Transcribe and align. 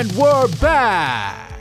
And 0.00 0.10
we're 0.12 0.48
back. 0.62 1.60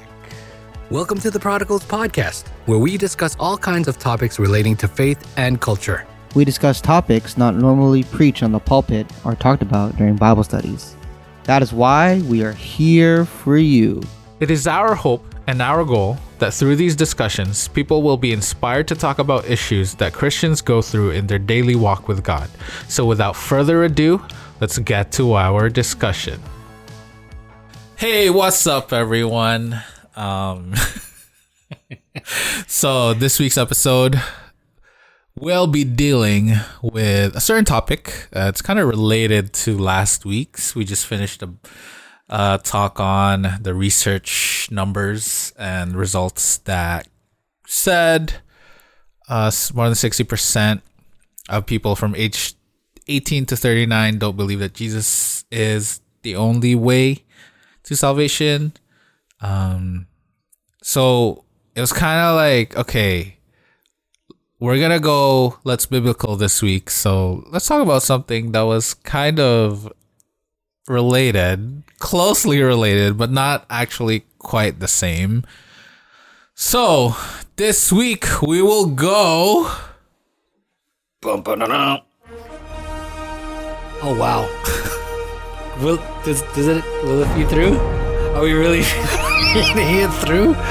Welcome 0.90 1.20
to 1.20 1.30
the 1.30 1.42
Prodigals 1.42 1.84
Podcast, 1.84 2.48
where 2.68 2.80
we 2.80 2.96
discuss 2.96 3.36
all 3.38 3.58
kinds 3.58 3.90
of 3.90 4.00
topics 4.00 4.40
relating 4.40 4.78
to 4.78 4.88
faith 4.88 5.30
and 5.36 5.60
culture. 5.60 6.08
We 6.36 6.46
discuss 6.46 6.80
topics 6.80 7.36
not 7.36 7.56
normally 7.56 8.04
preached 8.04 8.42
on 8.42 8.54
the 8.54 8.60
pulpit 8.60 9.12
or 9.26 9.36
talked 9.36 9.62
about 9.62 9.98
during 9.98 10.16
Bible 10.16 10.46
studies. 10.46 10.96
That 11.44 11.62
is 11.62 11.74
why 11.74 12.22
we 12.30 12.42
are 12.42 12.54
here 12.54 13.26
for 13.26 13.58
you. 13.58 14.02
It 14.40 14.50
is 14.50 14.68
our 14.68 14.96
hope 14.96 15.36
and 15.48 15.62
our 15.62 15.84
goal 15.84 16.18
that 16.38 16.54
through 16.54 16.78
these 16.78 16.96
discussions, 16.96 17.68
people 17.68 18.02
will 18.02 18.16
be 18.16 18.32
inspired 18.32 18.88
to 18.88 18.96
talk 18.96 19.20
about 19.20 19.50
issues 19.50 19.96
that 19.96 20.14
Christians 20.14 20.62
go 20.62 20.82
through 20.82 21.12
in 21.12 21.28
their 21.28 21.40
daily 21.40 21.76
walk 21.76 22.08
with 22.08 22.24
God. 22.24 22.50
So, 22.88 23.04
without 23.04 23.36
further 23.36 23.84
ado, 23.84 24.26
let's 24.62 24.78
get 24.78 25.12
to 25.14 25.34
our 25.34 25.68
discussion. 25.68 26.40
Hey, 28.00 28.30
what's 28.30 28.66
up, 28.66 28.94
everyone? 28.94 29.84
Um, 30.16 30.74
so, 32.66 33.14
this 33.14 33.42
week's 33.42 33.58
episode, 33.58 34.22
we'll 35.36 35.68
be 35.68 35.84
dealing 35.84 36.54
with 36.82 37.36
a 37.36 37.42
certain 37.42 37.66
topic. 37.66 38.30
Uh, 38.34 38.48
it's 38.48 38.62
kind 38.62 38.80
of 38.80 38.88
related 38.88 39.52
to 39.66 39.78
last 39.78 40.24
week's. 40.24 40.76
We 40.76 40.86
just 40.86 41.08
finished 41.08 41.44
a 41.44 41.50
uh, 42.30 42.60
talk 42.60 43.02
on 43.02 43.58
the 43.60 43.74
research 43.74 44.70
numbers 44.72 45.52
and 45.60 45.94
results 45.94 46.60
that 46.60 47.10
said 47.68 48.36
uh, 49.28 49.52
more 49.74 49.88
than 49.88 49.96
60% 49.96 50.82
of 51.50 51.66
people 51.66 51.98
from 51.98 52.16
age 52.16 52.54
18 53.10 53.46
to 53.48 53.58
39 53.58 54.20
don't 54.20 54.38
believe 54.38 54.60
that 54.60 54.74
Jesus 54.74 55.44
is 55.52 56.00
the 56.22 56.38
only 56.38 56.76
way 56.76 57.26
to 57.90 57.96
salvation. 57.96 58.74
Um, 59.42 60.06
so 60.82 61.44
it 61.76 61.82
was 61.82 61.92
kind 61.92 62.20
of 62.20 62.36
like, 62.36 62.78
okay, 62.78 63.38
we're 64.60 64.80
gonna 64.80 65.00
go 65.00 65.58
let's 65.64 65.88
biblical 65.88 66.36
this 66.36 66.62
week. 66.62 66.90
So 66.92 67.44
let's 67.50 67.68
talk 67.68 67.82
about 67.82 68.04
something 68.04 68.52
that 68.52 68.62
was 68.62 68.94
kind 68.94 69.40
of 69.40 69.92
related, 70.88 71.84
closely 71.98 72.62
related, 72.62 73.18
but 73.18 73.32
not 73.32 73.66
actually 73.70 74.26
quite 74.38 74.80
the 74.80 74.88
same. 74.88 75.44
So 76.54 77.16
this 77.56 77.92
week 77.92 78.42
we 78.44 78.62
will 78.62 78.86
go. 78.86 79.72
Oh, 84.02 84.16
wow. 84.18 84.48
will, 85.82 85.98
does, 86.24 86.42
does 86.54 86.68
it, 86.68 86.84
will 87.04 87.22
it 87.24 87.36
be 87.36 87.44
through? 87.46 87.78
Are 88.36 88.42
we 88.44 88.54
really 88.54 88.82
getting 89.54 90.00
it 90.00 90.12
through? 90.24 90.56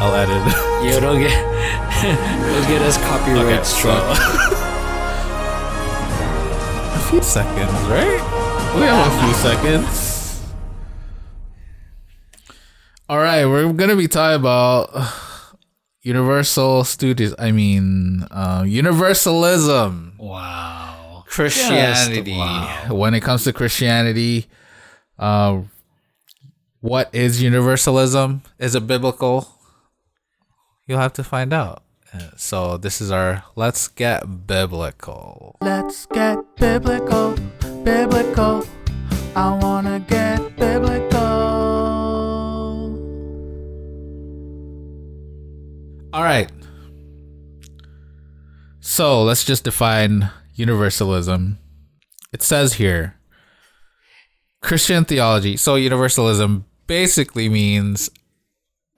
I'll 0.00 0.14
edit. 0.14 0.54
Yo, 0.84 1.00
don't 1.00 1.18
get, 1.20 1.32
don't 2.02 2.68
get 2.68 2.82
us 2.82 2.96
copyright 2.98 3.46
Okay, 3.46 3.62
struck. 3.64 4.18
a 6.94 6.98
few 7.10 7.22
seconds, 7.22 7.72
right? 7.88 8.20
We 8.76 8.82
have 8.82 9.12
a 9.12 9.24
few 9.24 9.34
seconds. 9.34 10.06
All 13.08 13.18
right, 13.18 13.46
we're 13.46 13.72
gonna 13.72 13.96
be 13.96 14.06
talking 14.06 14.36
about 14.38 14.90
Universal 16.02 16.84
Studios. 16.84 17.34
I 17.38 17.50
mean, 17.52 18.24
uh, 18.30 18.64
Universalism, 18.66 20.12
Wow. 20.18 20.97
Christianity. 21.28 22.36
Wow. 22.36 22.88
When 22.90 23.14
it 23.14 23.20
comes 23.20 23.44
to 23.44 23.52
Christianity, 23.52 24.46
uh, 25.18 25.62
what 26.80 27.14
is 27.14 27.42
universalism? 27.42 28.42
Is 28.58 28.74
it 28.74 28.86
biblical? 28.86 29.48
You'll 30.86 31.00
have 31.00 31.12
to 31.14 31.24
find 31.24 31.52
out. 31.52 31.82
So 32.36 32.78
this 32.78 33.00
is 33.00 33.10
our 33.10 33.44
let's 33.54 33.88
get 33.88 34.46
biblical. 34.46 35.56
Let's 35.60 36.06
get 36.06 36.38
biblical, 36.56 37.36
biblical. 37.84 38.66
I 39.36 39.50
wanna 39.60 40.00
get 40.00 40.56
biblical. 40.56 41.18
All 46.14 46.22
right. 46.22 46.50
So 48.80 49.22
let's 49.22 49.44
just 49.44 49.64
define 49.64 50.30
universalism. 50.58 51.56
It 52.32 52.42
says 52.42 52.74
here 52.74 53.16
Christian 54.60 55.04
theology. 55.04 55.56
So 55.56 55.76
universalism 55.76 56.64
basically 56.86 57.48
means 57.48 58.10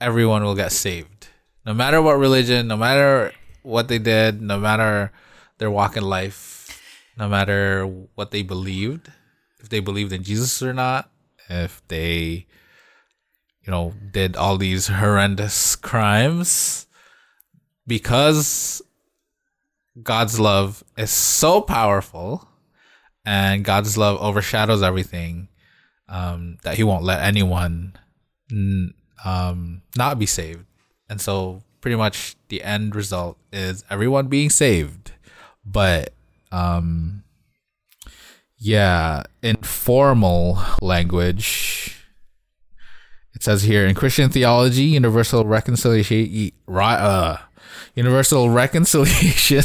everyone 0.01 0.43
will 0.43 0.55
get 0.55 0.73
saved. 0.73 1.29
No 1.67 1.75
matter 1.75 2.01
what 2.01 2.19
religion, 2.19 2.67
no 2.67 2.77
matter 2.77 3.33
what 3.63 3.89
they 3.89 3.99
did, 3.99 4.41
no 4.41 4.59
matter 4.59 5.13
their 5.59 5.71
walk 5.71 5.97
in 5.97 6.03
life, 6.03 6.81
no 7.19 7.29
matter 7.29 7.87
what 8.15 8.31
they 8.31 8.43
believed, 8.43 9.13
if 9.61 9.69
they 9.69 9.81
believed 9.81 10.13
in 10.13 10.23
Jesus 10.23 10.63
or 10.63 10.73
not, 10.73 11.11
if 11.51 11.83
they 11.89 12.47
you 13.63 13.71
know 13.71 13.93
did 14.11 14.37
all 14.37 14.57
these 14.57 14.89
horrendous 14.89 15.77
crimes 15.77 16.87
because 17.87 18.81
God's 20.03 20.39
love 20.39 20.85
is 20.97 21.11
so 21.11 21.61
powerful 21.61 22.49
and 23.25 23.65
God's 23.65 23.99
love 23.99 24.21
overshadows 24.21 24.83
everything 24.83 25.49
um, 26.09 26.59
that 26.63 26.77
He 26.77 26.85
won't 26.85 27.05
let 27.05 27.23
anyone 27.23 27.97
um, 29.25 29.83
not 29.97 30.19
be 30.19 30.27
saved. 30.27 30.65
And 31.09 31.21
so, 31.21 31.63
pretty 31.81 31.97
much, 31.97 32.37
the 32.49 32.63
end 32.63 32.95
result 32.95 33.37
is 33.53 33.85
everyone 33.91 34.29
being 34.29 34.51
saved. 34.51 35.13
But, 35.65 36.13
um, 36.53 37.25
yeah, 38.57 39.25
in 39.43 39.57
formal 39.57 40.59
language, 40.81 41.97
it 43.35 43.43
says 43.43 43.63
here 43.63 43.87
in 43.87 43.95
Christian 43.95 44.31
theology, 44.31 44.85
universal 44.85 45.45
reconciliation, 45.45 46.53
uh, 46.69 47.39
universal 47.95 48.51
reconciliation, 48.51 49.65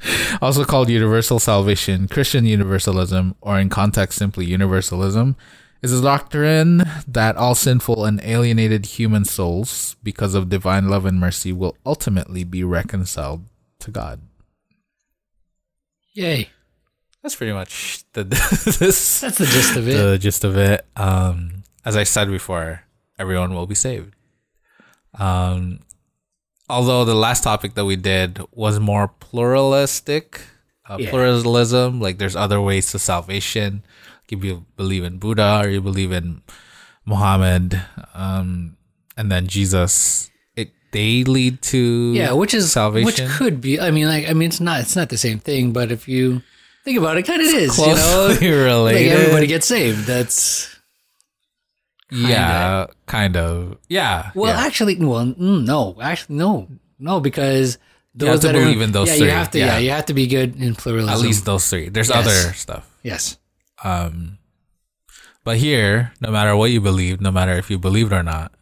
also 0.42 0.64
called 0.64 0.88
universal 0.88 1.38
salvation, 1.38 2.08
Christian 2.08 2.44
universalism, 2.44 3.34
or 3.40 3.58
in 3.58 3.68
context 3.68 4.18
simply 4.18 4.46
universalism, 4.46 5.36
is 5.82 5.92
a 5.92 6.02
doctrine 6.02 6.82
that 7.06 7.36
all 7.36 7.54
sinful 7.54 8.04
and 8.04 8.20
alienated 8.22 8.86
human 8.86 9.24
souls, 9.24 9.96
because 10.02 10.34
of 10.34 10.48
divine 10.48 10.88
love 10.88 11.04
and 11.06 11.20
mercy, 11.20 11.52
will 11.52 11.76
ultimately 11.84 12.44
be 12.44 12.64
reconciled 12.64 13.44
to 13.80 13.90
God. 13.90 14.20
Yay. 16.14 16.50
That's 17.22 17.34
pretty 17.34 17.52
much 17.52 18.04
the 18.12 18.24
this 18.78 19.20
That's 19.20 19.38
the 19.38 19.46
gist 19.46 19.76
of 19.76 19.88
it. 19.88 19.92
the 19.96 20.18
gist 20.18 20.44
of 20.44 20.56
it. 20.56 20.86
Um, 20.94 21.64
as 21.84 21.96
I 21.96 22.04
said 22.04 22.28
before, 22.30 22.82
everyone 23.18 23.52
will 23.52 23.66
be 23.66 23.74
saved. 23.74 24.14
Um, 25.18 25.80
although 26.68 27.04
the 27.04 27.14
last 27.14 27.42
topic 27.44 27.74
that 27.74 27.84
we 27.84 27.96
did 27.96 28.40
was 28.52 28.78
more 28.80 29.08
pluralistic, 29.08 30.40
uh, 30.88 30.96
Yeah. 30.98 31.10
pluralism. 31.10 32.00
Like 32.00 32.18
there's 32.18 32.36
other 32.36 32.60
ways 32.60 32.90
to 32.92 32.98
salvation. 32.98 33.82
Like 34.22 34.38
if 34.38 34.44
you 34.44 34.64
believe 34.76 35.04
in 35.04 35.18
Buddha 35.18 35.60
or 35.62 35.68
you 35.68 35.80
believe 35.80 36.12
in 36.12 36.42
Muhammad, 37.04 37.80
um, 38.14 38.76
and 39.16 39.30
then 39.30 39.46
Jesus, 39.46 40.30
it 40.56 40.70
they 40.92 41.24
lead 41.24 41.62
to 41.72 42.12
yeah, 42.14 42.32
which 42.32 42.52
is 42.54 42.70
salvation. 42.72 43.06
which 43.06 43.22
could 43.36 43.60
be. 43.60 43.78
I 43.80 43.90
mean, 43.90 44.06
like, 44.08 44.28
I 44.28 44.32
mean, 44.32 44.48
it's 44.48 44.60
not 44.60 44.80
it's 44.80 44.96
not 44.96 45.08
the 45.08 45.18
same 45.18 45.38
thing, 45.38 45.72
but 45.72 45.92
if 45.92 46.08
you 46.08 46.42
think 46.84 46.98
about 46.98 47.16
it, 47.16 47.22
kind 47.22 47.40
of 47.40 47.48
is. 47.48 47.78
You 47.78 47.86
know, 47.86 47.94
closely 47.94 48.50
related. 48.70 49.10
like 49.10 49.18
everybody 49.20 49.46
gets 49.46 49.66
saved. 49.66 50.06
That's 50.06 50.75
yeah, 52.10 52.86
kind 53.06 53.36
of. 53.36 53.78
Yeah. 53.88 54.30
well, 54.34 54.52
yeah. 54.54 54.66
actually, 54.66 54.96
well, 54.96 55.24
mm, 55.26 55.64
no, 55.64 55.96
actually, 56.00 56.36
no, 56.36 56.68
no, 56.98 57.20
because 57.20 57.78
those 58.14 58.40
that 58.42 58.54
are- 58.54 58.60
believe 58.60 58.80
in 58.80 58.92
those 58.92 59.08
yeah, 59.08 59.16
three, 59.16 59.26
you 59.26 59.32
have 59.32 59.50
to. 59.50 59.58
Yeah. 59.58 59.66
yeah. 59.66 59.78
you 59.78 59.90
have 59.90 60.06
to 60.06 60.14
be 60.14 60.26
good 60.26 60.56
in 60.56 60.74
pluralism. 60.74 61.12
at 61.14 61.20
least 61.20 61.44
those 61.44 61.68
three. 61.68 61.88
There's 61.88 62.08
Yes. 62.08 62.18
other 62.18 62.52
stuff. 62.54 62.88
yes. 63.02 63.38
Um, 63.84 64.38
but 65.44 65.58
here, 65.58 66.12
no 66.20 66.30
matter 66.30 66.56
what 66.56 66.70
you 66.70 66.80
believe, 66.80 67.20
no 67.20 67.30
matter 67.30 67.52
if 67.52 67.70
you 67.70 67.78
believe 67.78 68.10
it 68.10 68.14
or 68.16 68.22
not, 68.22 68.52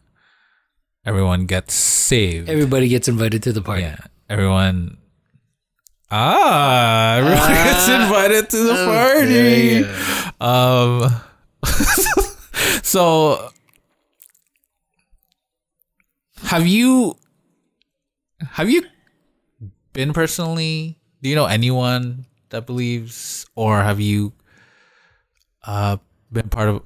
everyone 1.05 1.45
gets 1.45 1.73
saved. 1.73 2.49
Everybody 2.49 2.87
gets 2.89 3.07
invited 3.07 3.41
to 3.43 3.53
the 3.53 3.61
party. 3.61 3.83
yeah, 3.83 3.97
everyone. 4.29 4.97
Ah, 6.11 7.15
everyone 7.17 7.39
Ah. 7.41 7.63
gets 7.65 7.87
invited 7.89 8.49
to 8.51 8.57
the 8.57 8.75
Oh, 8.77 8.85
party. 8.85 9.81
you 9.81 9.85
Um, 10.45 11.21
so 12.85 13.49
have 16.43 16.67
you 16.67 17.17
have 18.53 18.69
you 18.69 18.83
been 19.93 20.13
personally? 20.13 20.99
Do 21.21 21.29
you 21.29 21.35
know 21.35 21.45
anyone 21.45 22.25
that 22.49 22.65
believes, 22.65 23.45
or 23.55 23.81
have 23.81 23.99
you 23.99 24.33
uh 25.63 25.97
been 26.31 26.49
part 26.49 26.69
of 26.69 26.83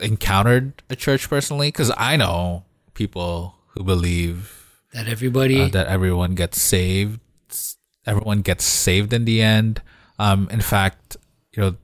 encountered 0.00 0.82
a 0.88 0.96
church 0.96 1.28
personally 1.28 1.68
because 1.68 1.92
I 1.96 2.16
know 2.16 2.64
people 2.94 3.54
who 3.74 3.84
believe 3.84 4.80
That 4.94 5.08
everybody. 5.08 5.60
uh, 5.60 5.68
that 5.68 5.88
everyone 5.88 6.34
gets 6.34 6.60
saved. 6.60 7.20
Everyone 8.06 8.40
gets 8.40 8.64
saved 8.64 9.12
in 9.12 9.24
the 9.24 9.42
end. 9.42 9.82
Um, 10.18 10.48
in 10.50 10.60
fact, 10.60 11.16
you 11.52 11.62
know, 11.62 11.76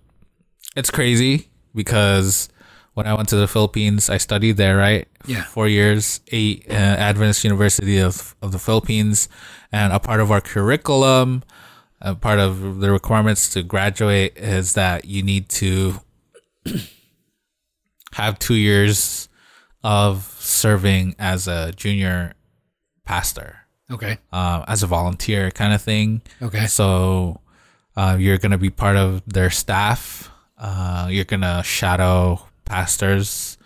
it's 0.77 0.91
crazy 0.91 1.49
because 1.75 2.49
when 2.95 3.07
I 3.07 3.15
went 3.15 3.29
to 3.31 3.37
the 3.37 3.49
Philippines, 3.49 4.11
I 4.11 4.19
studied 4.19 4.57
there, 4.57 4.77
right? 4.77 5.09
Yeah. 5.27 5.45
Four 5.45 5.69
years, 5.69 6.21
eight 6.29 6.67
uh, 6.69 6.73
Adventist 6.75 7.45
University 7.45 7.99
of, 7.99 8.35
of 8.43 8.53
the 8.53 8.59
Philippines, 8.59 9.29
and 9.71 9.93
a 9.93 9.99
part 9.99 10.21
of 10.21 10.31
our 10.31 10.41
curriculum, 10.41 11.43
a 12.01 12.15
part 12.15 12.39
of 12.39 12.81
the 12.81 12.91
requirements 12.91 13.49
to 13.55 13.63
graduate 13.63 14.37
is 14.37 14.75
that 14.75 15.07
you 15.07 15.23
need 15.23 15.49
to 15.49 16.01
have 18.13 18.39
two 18.39 18.57
years 18.57 19.29
of 19.83 20.37
serving 20.39 21.15
as 21.19 21.49
a 21.49 21.73
junior 21.73 22.35
pastor 23.05 23.59
okay. 23.91 24.19
uh, 24.33 24.65
as 24.69 24.83
a 24.83 24.87
volunteer 24.87 25.51
kind 25.51 25.73
of 25.73 25.81
thing. 25.81 26.23
Okay. 26.41 26.67
So 26.67 27.41
uh, 27.97 28.17
you're 28.19 28.39
going 28.39 28.53
to 28.53 28.59
be 28.59 28.71
part 28.71 28.97
of 28.97 29.23
their 29.27 29.51
staff. 29.51 30.31
Uh, 30.59 31.09
you're 31.11 31.25
going 31.25 31.41
to 31.41 31.63
shadow 31.65 32.41
pastors 32.65 33.59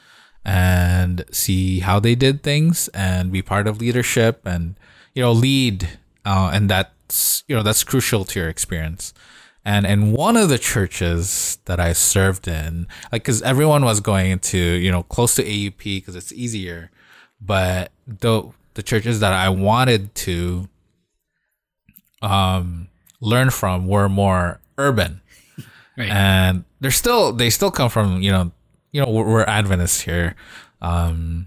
and 0.44 1.24
see 1.30 1.80
how 1.80 1.98
they 2.00 2.14
did 2.14 2.42
things 2.42 2.88
and 2.88 3.32
be 3.32 3.42
part 3.42 3.66
of 3.66 3.80
leadership 3.80 4.46
and, 4.46 4.76
you 5.14 5.22
know, 5.22 5.32
lead. 5.32 5.98
Uh, 6.24 6.50
and 6.52 6.68
that's, 6.70 7.42
you 7.48 7.56
know, 7.56 7.62
that's 7.62 7.82
crucial 7.84 8.24
to 8.24 8.40
your 8.40 8.48
experience. 8.48 9.12
And 9.64 9.84
in 9.84 10.12
one 10.12 10.36
of 10.36 10.48
the 10.48 10.58
churches 10.58 11.58
that 11.64 11.80
I 11.80 11.92
served 11.92 12.46
in, 12.46 12.86
like, 13.10 13.24
cause 13.24 13.42
everyone 13.42 13.84
was 13.84 14.00
going 14.00 14.30
into, 14.30 14.58
you 14.58 14.92
know, 14.92 15.02
close 15.02 15.34
to 15.36 15.42
AUP 15.44 15.82
because 15.82 16.14
it's 16.14 16.32
easier. 16.32 16.90
But 17.40 17.90
the, 18.06 18.50
the 18.74 18.82
churches 18.84 19.18
that 19.20 19.32
I 19.32 19.48
wanted 19.48 20.14
to, 20.16 20.68
um, 22.22 22.88
learn 23.20 23.50
from 23.50 23.86
were 23.86 24.08
more 24.08 24.60
urban 24.78 25.20
Right. 25.96 26.10
and 26.10 26.64
they're 26.80 26.90
still 26.90 27.32
they 27.32 27.48
still 27.48 27.70
come 27.70 27.88
from 27.88 28.20
you 28.20 28.30
know 28.30 28.52
you 28.96 29.02
know 29.04 29.10
we're, 29.10 29.28
we're 29.32 29.44
adventists 29.44 30.00
here 30.00 30.34
um 30.80 31.46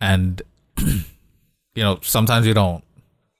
and 0.00 0.42
you 0.78 1.82
know 1.86 1.98
sometimes 2.02 2.46
we 2.46 2.52
don't 2.52 2.82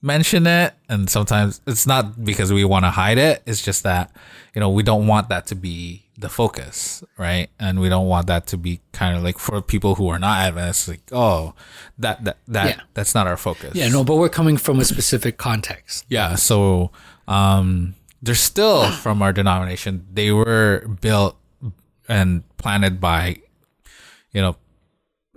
mention 0.00 0.46
it 0.46 0.74
and 0.88 1.10
sometimes 1.10 1.60
it's 1.66 1.84
not 1.86 2.24
because 2.24 2.52
we 2.52 2.64
want 2.64 2.84
to 2.84 2.90
hide 2.90 3.18
it 3.18 3.42
it's 3.46 3.62
just 3.64 3.82
that 3.82 4.14
you 4.54 4.60
know 4.60 4.70
we 4.70 4.82
don't 4.84 5.06
want 5.08 5.28
that 5.28 5.44
to 5.46 5.56
be 5.56 6.04
the 6.16 6.28
focus 6.28 7.02
right 7.16 7.48
and 7.58 7.80
we 7.80 7.88
don't 7.88 8.06
want 8.06 8.28
that 8.28 8.46
to 8.46 8.56
be 8.56 8.80
kind 8.92 9.16
of 9.16 9.24
like 9.24 9.38
for 9.38 9.60
people 9.60 9.96
who 9.96 10.08
are 10.08 10.18
not 10.18 10.38
adventists 10.38 10.86
like 10.88 11.02
oh 11.10 11.52
that 11.98 12.22
that 12.24 12.36
that 12.46 12.68
Yeah. 12.76 12.80
that's 12.94 13.12
not 13.14 13.26
our 13.26 13.36
focus 13.36 13.72
yeah. 13.74 13.88
No, 13.88 14.04
but 14.04 14.16
we're 14.16 14.28
coming 14.28 14.56
from 14.56 14.78
a 14.78 14.84
specific 14.84 15.36
context. 15.36 16.04
yeah, 16.08 16.36
so 16.36 16.92
um, 17.26 17.94
they're 18.22 18.34
still 18.52 18.90
from 18.92 19.20
our 19.22 19.32
denomination. 19.32 20.06
They 20.12 20.30
were 20.32 20.86
built 21.00 21.36
and 22.08 22.42
planted 22.56 23.00
by, 23.00 23.36
you 24.32 24.40
know, 24.40 24.56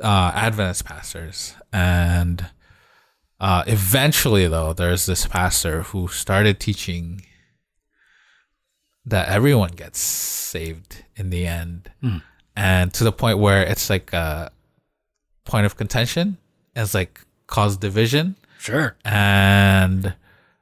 uh, 0.01 0.31
Adventist 0.33 0.85
pastors, 0.85 1.53
and 1.71 2.47
uh, 3.39 3.63
eventually, 3.67 4.47
though, 4.47 4.73
there's 4.73 5.05
this 5.05 5.25
pastor 5.27 5.83
who 5.83 6.07
started 6.07 6.59
teaching 6.59 7.21
that 9.05 9.27
everyone 9.29 9.71
gets 9.71 9.99
saved 9.99 11.03
in 11.15 11.29
the 11.29 11.45
end, 11.47 11.91
and 12.55 12.93
to 12.93 13.03
the 13.03 13.11
point 13.11 13.39
where 13.39 13.63
it's 13.63 13.89
like 13.89 14.13
a 14.13 14.51
point 15.43 15.65
of 15.65 15.75
contention. 15.77 16.37
It's 16.75 16.93
like 16.93 17.21
cause 17.47 17.75
division 17.77 18.37
Sure. 18.59 18.95
and 19.03 20.13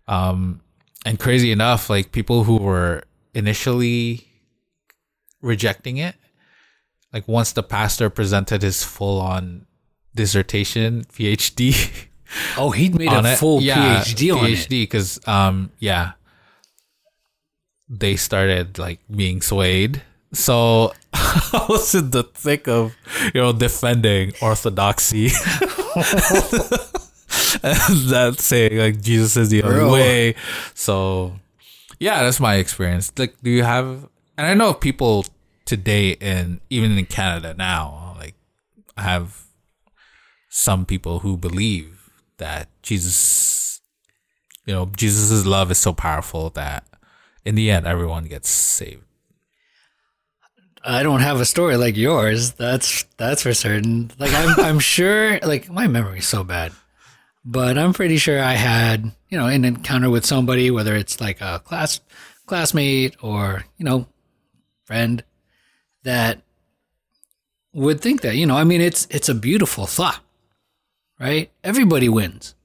um 0.08 0.62
and 1.06 1.20
crazy 1.20 1.52
enough 1.52 1.88
like 1.90 2.12
people 2.12 2.44
who 2.46 2.58
were 2.58 3.04
initially 3.36 4.26
rejecting 5.42 5.98
it 5.98 6.16
like 7.14 7.28
once 7.28 7.52
the 7.52 7.64
pastor 7.64 8.10
presented 8.10 8.62
his 8.62 8.84
full 8.84 9.20
on 9.20 9.66
dissertation 10.16 11.04
phd 11.06 12.06
Oh, 12.58 12.70
he'd 12.70 12.94
made 12.96 13.12
a 13.12 13.34
it 13.34 13.38
full 13.38 13.60
yeah, 13.60 14.04
PhD 14.04 14.38
on 14.38 14.46
it. 14.46 14.50
phd 14.50 14.70
because 14.70 15.20
um 15.28 15.72
yeah 15.80 16.12
they 17.88 18.16
started 18.16 18.78
like 18.78 19.00
being 19.10 19.42
swayed 19.42 20.04
so 20.32 20.94
I 21.14 21.66
was 21.68 21.96
in 21.96 22.12
the 22.12 22.22
thick 22.24 22.68
of, 22.68 22.96
you 23.34 23.42
know, 23.42 23.52
defending 23.52 24.32
orthodoxy. 24.44 25.26
and 25.26 25.34
that 28.14 28.36
saying 28.38 28.78
like 28.78 29.02
Jesus 29.02 29.36
is 29.38 29.50
the 29.50 29.64
only 29.64 29.92
way. 29.92 30.36
So 30.76 31.34
yeah, 32.00 32.24
that's 32.24 32.40
my 32.40 32.56
experience. 32.56 33.12
Like, 33.18 33.36
do 33.42 33.50
you 33.50 33.64
have? 33.64 34.08
And 34.40 34.48
I 34.48 34.54
know 34.54 34.74
people 34.74 35.26
today, 35.66 36.16
and 36.22 36.62
even 36.70 36.98
in 36.98 37.06
Canada 37.08 37.54
now, 37.58 38.16
like, 38.18 38.36
I 38.96 39.02
have 39.02 39.42
some 40.48 40.86
people 40.86 41.20
who 41.20 41.36
believe 41.36 42.10
that 42.38 42.70
Jesus, 42.82 43.82
you 44.66 44.74
know, 44.74 44.86
Jesus's 44.96 45.46
love 45.46 45.72
is 45.72 45.78
so 45.78 45.92
powerful 45.92 46.52
that 46.52 46.86
in 47.44 47.56
the 47.56 47.70
end, 47.70 47.86
everyone 47.86 48.28
gets 48.28 48.48
saved. 48.48 49.04
I 50.86 51.04
don't 51.04 51.20
have 51.20 51.42
a 51.42 51.46
story 51.46 51.76
like 51.76 51.98
yours. 51.98 52.54
That's 52.54 53.04
that's 53.18 53.44
for 53.44 53.54
certain. 53.54 54.10
Like 54.20 54.34
I'm 54.34 54.58
I'm 54.66 54.80
sure 54.80 55.38
like 55.40 55.70
my 55.70 55.88
memory's 55.88 56.30
so 56.30 56.46
bad. 56.46 56.72
But 57.44 57.78
I'm 57.78 57.92
pretty 57.92 58.16
sure 58.16 58.42
I 58.42 58.54
had, 58.54 59.12
you 59.28 59.38
know, 59.38 59.48
an 59.48 59.66
encounter 59.66 60.10
with 60.10 60.26
somebody, 60.26 60.72
whether 60.72 60.96
it's 60.96 61.20
like 61.20 61.42
a 61.42 61.60
class 61.60 62.00
classmate 62.46 63.18
or, 63.22 63.66
you 63.78 63.84
know, 63.84 64.08
friend 64.90 65.24
that 66.04 66.42
would 67.74 68.02
think 68.02 68.22
that, 68.22 68.36
you 68.36 68.48
know, 68.48 68.58
I 68.58 68.64
mean 68.64 68.82
it's 68.82 69.08
it's 69.12 69.30
a 69.30 69.36
beautiful 69.36 69.86
thought. 69.86 70.22
Right? 71.20 71.52
Everybody 71.64 72.10
wins. 72.10 72.56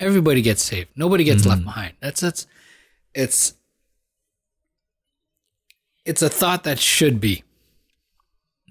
Everybody 0.00 0.40
gets 0.40 0.62
saved. 0.62 0.88
Nobody 0.96 1.24
gets 1.24 1.44
left 1.44 1.60
mm-hmm. 1.60 1.68
behind. 1.68 1.92
That's 2.00 2.20
that's 2.20 2.46
it's 3.14 3.54
it's 6.06 6.22
a 6.22 6.30
thought 6.30 6.64
that 6.64 6.78
should 6.78 7.20
be. 7.20 7.44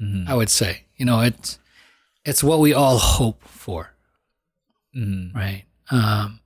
Mm-hmm. 0.01 0.31
I 0.31 0.33
would 0.33 0.49
say, 0.49 0.85
you 0.97 1.05
know, 1.05 1.19
it's 1.19 1.59
it's 2.25 2.43
what 2.43 2.59
we 2.59 2.73
all 2.73 2.97
hope 2.97 3.43
for, 3.43 3.93
mm-hmm. 4.95 5.37
right? 5.37 5.65
Um, 5.91 6.39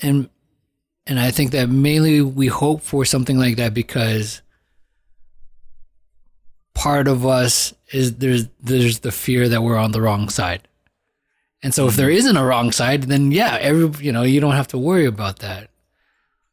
and 0.00 0.30
and 1.06 1.20
I 1.20 1.30
think 1.30 1.50
that 1.50 1.68
mainly 1.68 2.22
we 2.22 2.46
hope 2.46 2.80
for 2.82 3.04
something 3.04 3.38
like 3.38 3.56
that 3.56 3.74
because 3.74 4.40
part 6.80 7.06
of 7.08 7.26
us 7.26 7.74
is 7.92 8.04
there's 8.22 8.44
there's 8.70 9.00
the 9.00 9.12
fear 9.12 9.48
that 9.48 9.62
we're 9.62 9.76
on 9.84 9.92
the 9.92 10.00
wrong 10.00 10.28
side, 10.30 10.62
and 11.62 11.74
so 11.74 11.86
if 11.88 11.94
there 11.96 12.10
isn't 12.20 12.36
a 12.36 12.44
wrong 12.50 12.72
side, 12.72 13.02
then 13.12 13.32
yeah, 13.32 13.58
every 13.60 13.88
you 14.06 14.12
know 14.12 14.22
you 14.22 14.40
don't 14.40 14.58
have 14.60 14.68
to 14.68 14.78
worry 14.78 15.06
about 15.14 15.36
that 15.46 15.70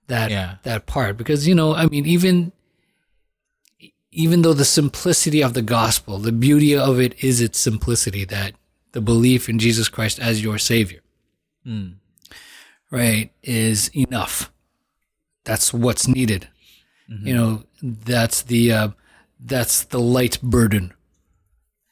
that 0.08 0.30
Yeah. 0.32 0.56
that 0.64 0.86
part 0.86 1.18
because 1.18 1.48
you 1.48 1.56
know 1.56 1.70
I 1.76 1.86
mean 1.88 2.06
even 2.06 2.52
even 4.12 4.42
though 4.42 4.54
the 4.54 4.66
simplicity 4.80 5.42
of 5.44 5.54
the 5.54 5.62
gospel, 5.62 6.18
the 6.18 6.32
beauty 6.32 6.76
of 6.76 7.00
it 7.00 7.14
is 7.24 7.40
its 7.40 7.60
simplicity 7.60 8.26
that 8.26 8.54
the 8.94 9.02
belief 9.02 9.48
in 9.48 9.60
Jesus 9.60 9.90
Christ 9.90 10.18
as 10.20 10.42
your 10.44 10.58
savior, 10.58 11.02
right, 12.90 13.30
is 13.44 13.90
enough. 13.96 14.52
That's 15.44 15.74
what's 15.74 16.08
needed. 16.08 16.48
You 17.24 17.34
know, 17.38 17.64
that's 17.82 18.42
the 18.42 18.72
uh, 18.80 18.90
that's 19.40 19.84
the 19.84 20.00
light 20.00 20.42
burden. 20.42 20.94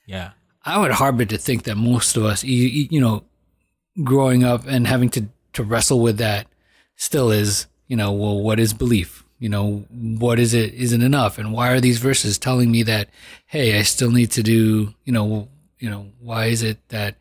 Yeah. 0.06 0.32
I 0.64 0.80
would 0.80 0.92
harbor 0.92 1.26
to 1.26 1.38
think 1.38 1.64
that 1.64 1.76
most 1.76 2.18
of 2.18 2.24
us, 2.24 2.44
you, 2.44 2.88
you 2.90 3.00
know, 3.00 3.24
growing 4.04 4.44
up 4.44 4.66
and 4.68 4.88
having 4.88 5.10
to, 5.10 5.28
to 5.54 5.64
wrestle 5.64 6.02
with 6.02 6.18
that 6.18 6.48
still 6.96 7.32
is, 7.32 7.68
you 7.88 7.96
know, 7.96 8.12
well, 8.12 8.42
what 8.42 8.60
is 8.60 8.74
belief? 8.74 9.24
You 9.40 9.50
know, 9.50 9.86
what 9.90 10.40
is 10.40 10.54
it? 10.54 10.74
Isn't 10.74 11.02
enough? 11.02 11.38
And 11.38 11.54
why 11.54 11.72
are 11.72 11.80
these 11.80 12.00
verses 12.00 12.38
telling 12.38 12.72
me 12.72 12.84
that, 12.84 13.10
hey, 13.46 13.78
I 13.78 13.84
still 13.84 14.12
need 14.12 14.32
to 14.32 14.44
do, 14.44 14.94
you 15.04 15.14
know, 15.14 15.50
you 15.78 15.90
know, 15.90 16.08
why 16.20 16.46
is 16.46 16.64
it 16.64 16.80
that, 16.90 17.16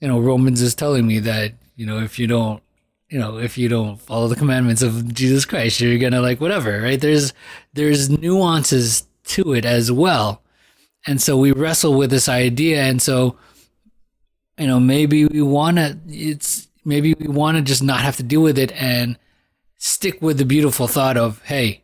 you 0.00 0.08
know, 0.08 0.18
Romans 0.18 0.60
is 0.60 0.74
telling 0.74 1.06
me 1.06 1.18
that, 1.20 1.54
you 1.76 1.86
know, 1.86 2.00
if 2.00 2.18
you 2.18 2.26
don't, 2.26 2.62
you 3.08 3.18
know, 3.18 3.38
if 3.38 3.56
you 3.56 3.68
don't 3.68 4.00
follow 4.00 4.28
the 4.28 4.36
commandments 4.36 4.82
of 4.82 5.12
Jesus 5.14 5.44
Christ, 5.44 5.80
you're 5.80 5.98
gonna 5.98 6.20
like 6.20 6.40
whatever, 6.40 6.80
right? 6.80 7.00
There's 7.00 7.32
there's 7.74 8.10
nuances 8.10 9.06
to 9.30 9.52
it 9.52 9.64
as 9.64 9.90
well. 9.90 10.42
And 11.06 11.20
so 11.20 11.36
we 11.36 11.52
wrestle 11.52 11.94
with 11.94 12.10
this 12.10 12.28
idea. 12.28 12.82
And 12.82 13.00
so, 13.00 13.36
you 14.58 14.66
know, 14.66 14.78
maybe 14.78 15.24
we 15.24 15.42
want 15.42 15.78
to, 15.78 15.98
it's, 16.08 16.68
maybe 16.84 17.14
we 17.14 17.26
want 17.26 17.56
to 17.56 17.62
just 17.62 17.82
not 17.82 18.00
have 18.00 18.16
to 18.16 18.22
deal 18.22 18.42
with 18.42 18.58
it 18.58 18.72
and 18.72 19.18
stick 19.76 20.20
with 20.20 20.38
the 20.38 20.44
beautiful 20.44 20.86
thought 20.86 21.16
of, 21.16 21.42
hey, 21.44 21.82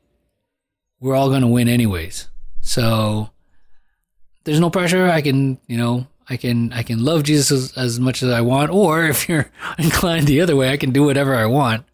we're 1.00 1.14
all 1.14 1.28
going 1.28 1.42
to 1.42 1.48
win 1.48 1.68
anyways. 1.68 2.28
So 2.60 3.30
there's 4.44 4.60
no 4.60 4.70
pressure. 4.70 5.06
I 5.06 5.22
can, 5.22 5.58
you 5.66 5.78
know, 5.78 6.06
I 6.28 6.36
can 6.36 6.72
I 6.72 6.82
can 6.82 7.04
love 7.04 7.22
Jesus 7.22 7.50
as, 7.52 7.76
as 7.76 8.00
much 8.00 8.22
as 8.22 8.30
I 8.30 8.40
want, 8.40 8.70
or 8.70 9.04
if 9.04 9.28
you're 9.28 9.50
inclined 9.78 10.26
the 10.26 10.40
other 10.40 10.56
way, 10.56 10.70
I 10.70 10.76
can 10.76 10.90
do 10.90 11.04
whatever 11.04 11.34
I 11.34 11.46
want, 11.46 11.84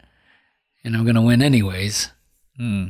and 0.83 0.95
I'm 0.95 1.05
gonna 1.05 1.21
win 1.21 1.41
anyways. 1.41 2.09
Hmm. 2.57 2.89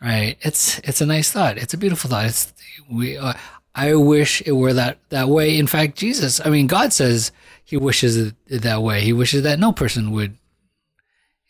Right? 0.00 0.36
It's 0.42 0.78
it's 0.80 1.00
a 1.00 1.06
nice 1.06 1.30
thought. 1.30 1.58
It's 1.58 1.74
a 1.74 1.78
beautiful 1.78 2.10
thought. 2.10 2.26
It's 2.26 2.52
we. 2.90 3.16
Uh, 3.16 3.34
I 3.74 3.94
wish 3.94 4.42
it 4.46 4.52
were 4.52 4.72
that 4.72 4.98
that 5.10 5.28
way. 5.28 5.58
In 5.58 5.66
fact, 5.66 5.96
Jesus. 5.96 6.40
I 6.44 6.50
mean, 6.50 6.66
God 6.66 6.92
says 6.92 7.32
He 7.64 7.76
wishes 7.76 8.16
it, 8.16 8.34
that 8.48 8.82
way. 8.82 9.00
He 9.02 9.12
wishes 9.12 9.42
that 9.42 9.58
no 9.58 9.72
person 9.72 10.12
would, 10.12 10.36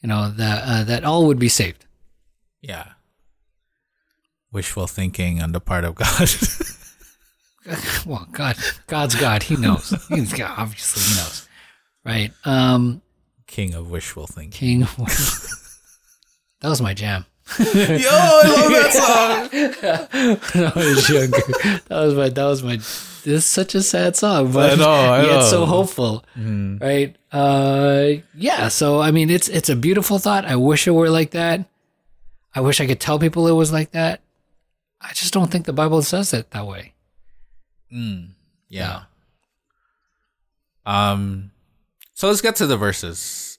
you 0.03 0.09
know, 0.09 0.31
that 0.31 0.63
uh, 0.65 0.85
that 0.85 1.05
all 1.05 1.27
would 1.27 1.39
be 1.39 1.49
saved. 1.49 1.85
Yeah. 2.61 2.93
Wishful 4.51 4.87
thinking 4.87 5.43
on 5.43 5.53
the 5.53 5.61
part 5.61 5.85
of 5.85 5.95
God. 5.95 6.29
well, 8.07 8.27
God, 8.33 8.57
God's 8.87 9.15
God. 9.15 9.43
He 9.43 9.57
knows. 9.57 9.91
He's 10.09 10.33
God, 10.33 10.55
obviously 10.57 11.03
he 11.03 11.21
knows, 11.21 11.49
right? 12.05 12.33
Um, 12.45 13.03
King 13.47 13.75
of 13.75 13.91
wishful 13.91 14.27
thinking. 14.27 14.51
King. 14.51 14.83
Of, 14.83 14.97
that 16.61 16.69
was 16.69 16.81
my 16.81 16.95
jam. 16.95 17.27
Yo, 17.59 17.65
I 17.67 18.43
love 18.47 18.73
that 18.73 18.93
song. 20.51 20.51
When 20.55 20.67
I 20.67 20.75
was 20.75 21.09
younger. 21.09 21.39
That 21.89 22.01
was 22.05 22.15
my. 22.15 22.29
That 22.29 22.45
was 22.45 22.63
my. 22.63 22.77
This 22.77 23.27
is 23.27 23.45
such 23.45 23.75
a 23.75 23.83
sad 23.83 24.17
song, 24.17 24.53
but 24.53 24.73
I 24.73 24.75
know, 24.77 24.91
I 24.91 25.25
yet 25.25 25.43
so 25.43 25.61
know. 25.61 25.67
hopeful, 25.67 26.25
right? 26.37 27.17
Uh, 27.33 28.23
yeah. 28.35 28.69
So 28.69 29.01
I 29.01 29.11
mean, 29.11 29.29
it's 29.31 29.49
it's 29.49 29.69
a 29.69 29.77
beautiful 29.77 30.19
thought. 30.19 30.45
I 30.45 30.57
wish 30.57 30.87
it 30.87 30.93
were 30.93 31.11
like 31.11 31.31
that. 31.33 31.69
I 32.55 32.61
wish 32.61 32.81
I 32.81 32.87
could 32.87 33.01
tell 33.01 33.19
people 33.19 33.47
it 33.49 33.53
was 33.53 33.73
like 33.73 33.91
that. 33.93 34.21
I 35.01 35.13
just 35.13 35.33
don't 35.33 35.51
think 35.51 35.67
the 35.67 35.73
Bible 35.73 36.03
says 36.03 36.33
it 36.33 36.51
that 36.51 36.67
way. 36.67 36.95
Yeah. 38.69 39.03
Um 40.85 41.51
so 42.15 42.29
let's 42.29 42.41
get 42.41 42.57
to 42.57 42.67
the 42.67 42.77
verses. 42.77 43.59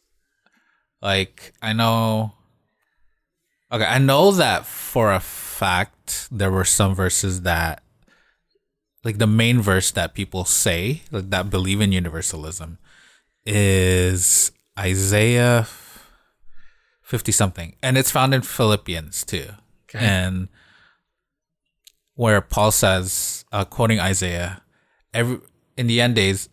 Like 1.01 1.53
I 1.61 1.73
know 1.73 2.33
Okay, 3.71 3.85
I 3.85 3.99
know 3.99 4.31
that 4.31 4.65
for 4.65 5.13
a 5.13 5.19
fact 5.19 6.27
there 6.31 6.51
were 6.51 6.65
some 6.65 6.95
verses 6.95 7.41
that 7.41 7.83
like 9.03 9.17
the 9.17 9.27
main 9.27 9.61
verse 9.61 9.91
that 9.91 10.13
people 10.13 10.43
say 10.45 11.01
like, 11.11 11.29
that 11.29 11.49
believe 11.49 11.79
in 11.79 11.91
universalism 11.91 12.77
is 13.45 14.51
Isaiah 14.77 15.67
50 17.03 17.31
something 17.31 17.75
and 17.83 17.97
it's 17.97 18.11
found 18.11 18.33
in 18.33 18.41
Philippians 18.41 19.23
too. 19.23 19.47
Okay. 19.89 20.03
And 20.05 20.49
where 22.19 22.41
Paul 22.41 22.71
says, 22.71 23.45
uh, 23.51 23.63
quoting 23.63 23.99
Isaiah, 23.99 24.61
every 25.13 25.39
in 25.77 25.87
the 25.87 26.01
end 26.01 26.15
days, 26.15 26.49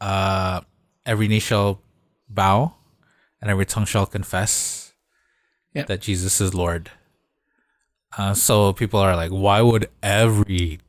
uh, 0.00 0.62
every 1.06 1.28
knee 1.28 1.38
shall 1.38 1.80
bow, 2.28 2.74
and 3.40 3.48
every 3.48 3.64
tongue 3.64 3.84
shall 3.84 4.06
confess 4.06 4.85
That 5.84 6.00
Jesus 6.00 6.40
is 6.40 6.54
Lord. 6.54 6.90
Uh, 8.16 8.34
so 8.34 8.72
people 8.72 9.00
are 9.00 9.14
like, 9.14 9.30
why 9.30 9.60
would 9.60 9.90
every 10.02 10.80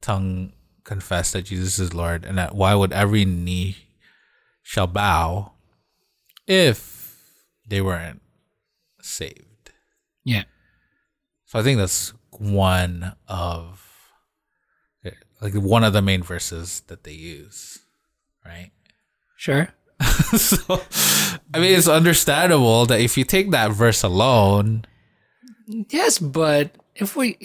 tongue 0.00 0.52
confess 0.84 1.32
that 1.32 1.42
Jesus 1.42 1.78
is 1.78 1.92
Lord, 1.94 2.24
and 2.24 2.38
that 2.38 2.54
why 2.54 2.74
would 2.74 2.92
every 2.92 3.24
knee 3.24 3.76
shall 4.62 4.86
bow 4.86 5.52
if 6.46 7.16
they 7.68 7.80
weren't 7.80 8.22
saved? 9.00 9.72
Yeah. 10.24 10.44
So 11.44 11.58
I 11.58 11.62
think 11.62 11.78
that's 11.78 12.14
one 12.30 13.14
of 13.28 13.82
like 15.42 15.54
one 15.54 15.82
of 15.82 15.92
the 15.92 16.00
main 16.00 16.22
verses 16.22 16.82
that 16.86 17.02
they 17.02 17.12
use, 17.12 17.80
right? 18.44 18.70
Sure. 19.36 19.68
so 20.36 20.80
I 21.54 21.58
mean 21.58 21.76
it's 21.76 21.88
understandable 21.88 22.86
that 22.86 23.00
if 23.00 23.16
you 23.16 23.24
take 23.24 23.50
that 23.50 23.72
verse 23.72 24.02
alone, 24.02 24.84
Yes, 25.90 26.18
but 26.18 26.74
if 26.94 27.16
we, 27.16 27.38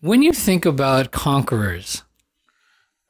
when 0.00 0.22
you 0.22 0.32
think 0.32 0.66
about 0.66 1.10
conquerors 1.10 2.02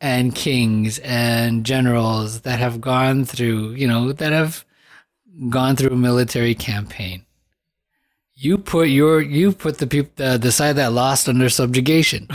and 0.00 0.34
kings 0.34 0.98
and 1.00 1.64
generals 1.64 2.42
that 2.42 2.58
have 2.58 2.80
gone 2.80 3.24
through, 3.24 3.70
you 3.70 3.86
know, 3.86 4.12
that 4.12 4.32
have 4.32 4.64
gone 5.48 5.76
through 5.76 5.92
a 5.92 5.96
military 5.96 6.54
campaign, 6.54 7.24
you 8.34 8.58
put 8.58 8.88
your, 8.88 9.20
you 9.20 9.52
put 9.52 9.78
the 9.78 9.86
people, 9.86 10.12
the, 10.16 10.38
the 10.38 10.52
side 10.52 10.76
that 10.76 10.92
lost 10.92 11.28
under 11.28 11.48
subjugation. 11.48 12.28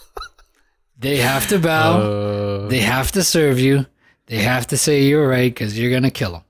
they 0.98 1.16
have 1.16 1.48
to 1.48 1.58
bow. 1.58 2.00
Oh. 2.00 2.68
they 2.68 2.80
have 2.80 3.10
to 3.12 3.24
serve 3.24 3.58
you. 3.58 3.86
They 4.30 4.38
have 4.38 4.68
to 4.68 4.78
say 4.78 5.02
you're 5.02 5.28
right 5.28 5.52
because 5.52 5.78
you're 5.78 5.92
gonna 5.92 6.10
kill 6.10 6.32
them 6.32 6.44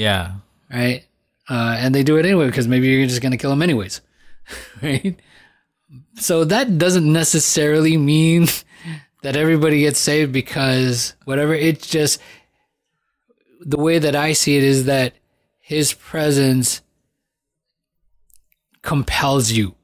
yeah. 0.00 0.32
right? 0.72 1.04
Uh, 1.48 1.76
and 1.78 1.94
they 1.94 2.02
do 2.02 2.16
it 2.16 2.24
anyway 2.24 2.46
because 2.46 2.66
maybe 2.66 2.88
you're 2.88 3.06
just 3.06 3.20
going 3.20 3.32
to 3.32 3.38
kill 3.38 3.50
them 3.50 3.62
anyways, 3.62 4.00
right? 4.82 5.18
So 6.14 6.44
that 6.44 6.78
doesn't 6.78 7.10
necessarily 7.12 7.96
mean 7.96 8.46
that 9.22 9.36
everybody 9.36 9.80
gets 9.80 9.98
saved 9.98 10.32
because 10.32 11.14
whatever. 11.24 11.54
It's 11.54 11.86
just 11.86 12.20
the 13.60 13.78
way 13.78 13.98
that 13.98 14.16
I 14.16 14.32
see 14.32 14.56
it 14.56 14.62
is 14.62 14.84
that 14.86 15.12
His 15.60 15.92
presence 15.92 16.80
compels 18.82 19.52
you, 19.52 19.74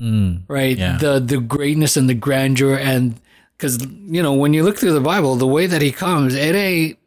Mm, 0.00 0.42
right? 0.48 0.76
Yeah. 0.76 0.96
The 0.96 1.20
the 1.20 1.38
greatness 1.38 1.96
and 1.96 2.08
the 2.08 2.14
grandeur 2.14 2.76
and 2.76 3.20
because 3.62 3.80
you 3.86 4.20
know 4.20 4.32
when 4.32 4.52
you 4.52 4.64
look 4.64 4.76
through 4.76 4.92
the 4.92 5.00
Bible, 5.00 5.36
the 5.36 5.46
way 5.46 5.66
that 5.66 5.80
He 5.80 5.92
comes, 5.92 6.34
it 6.34 6.56
ain't 6.56 6.98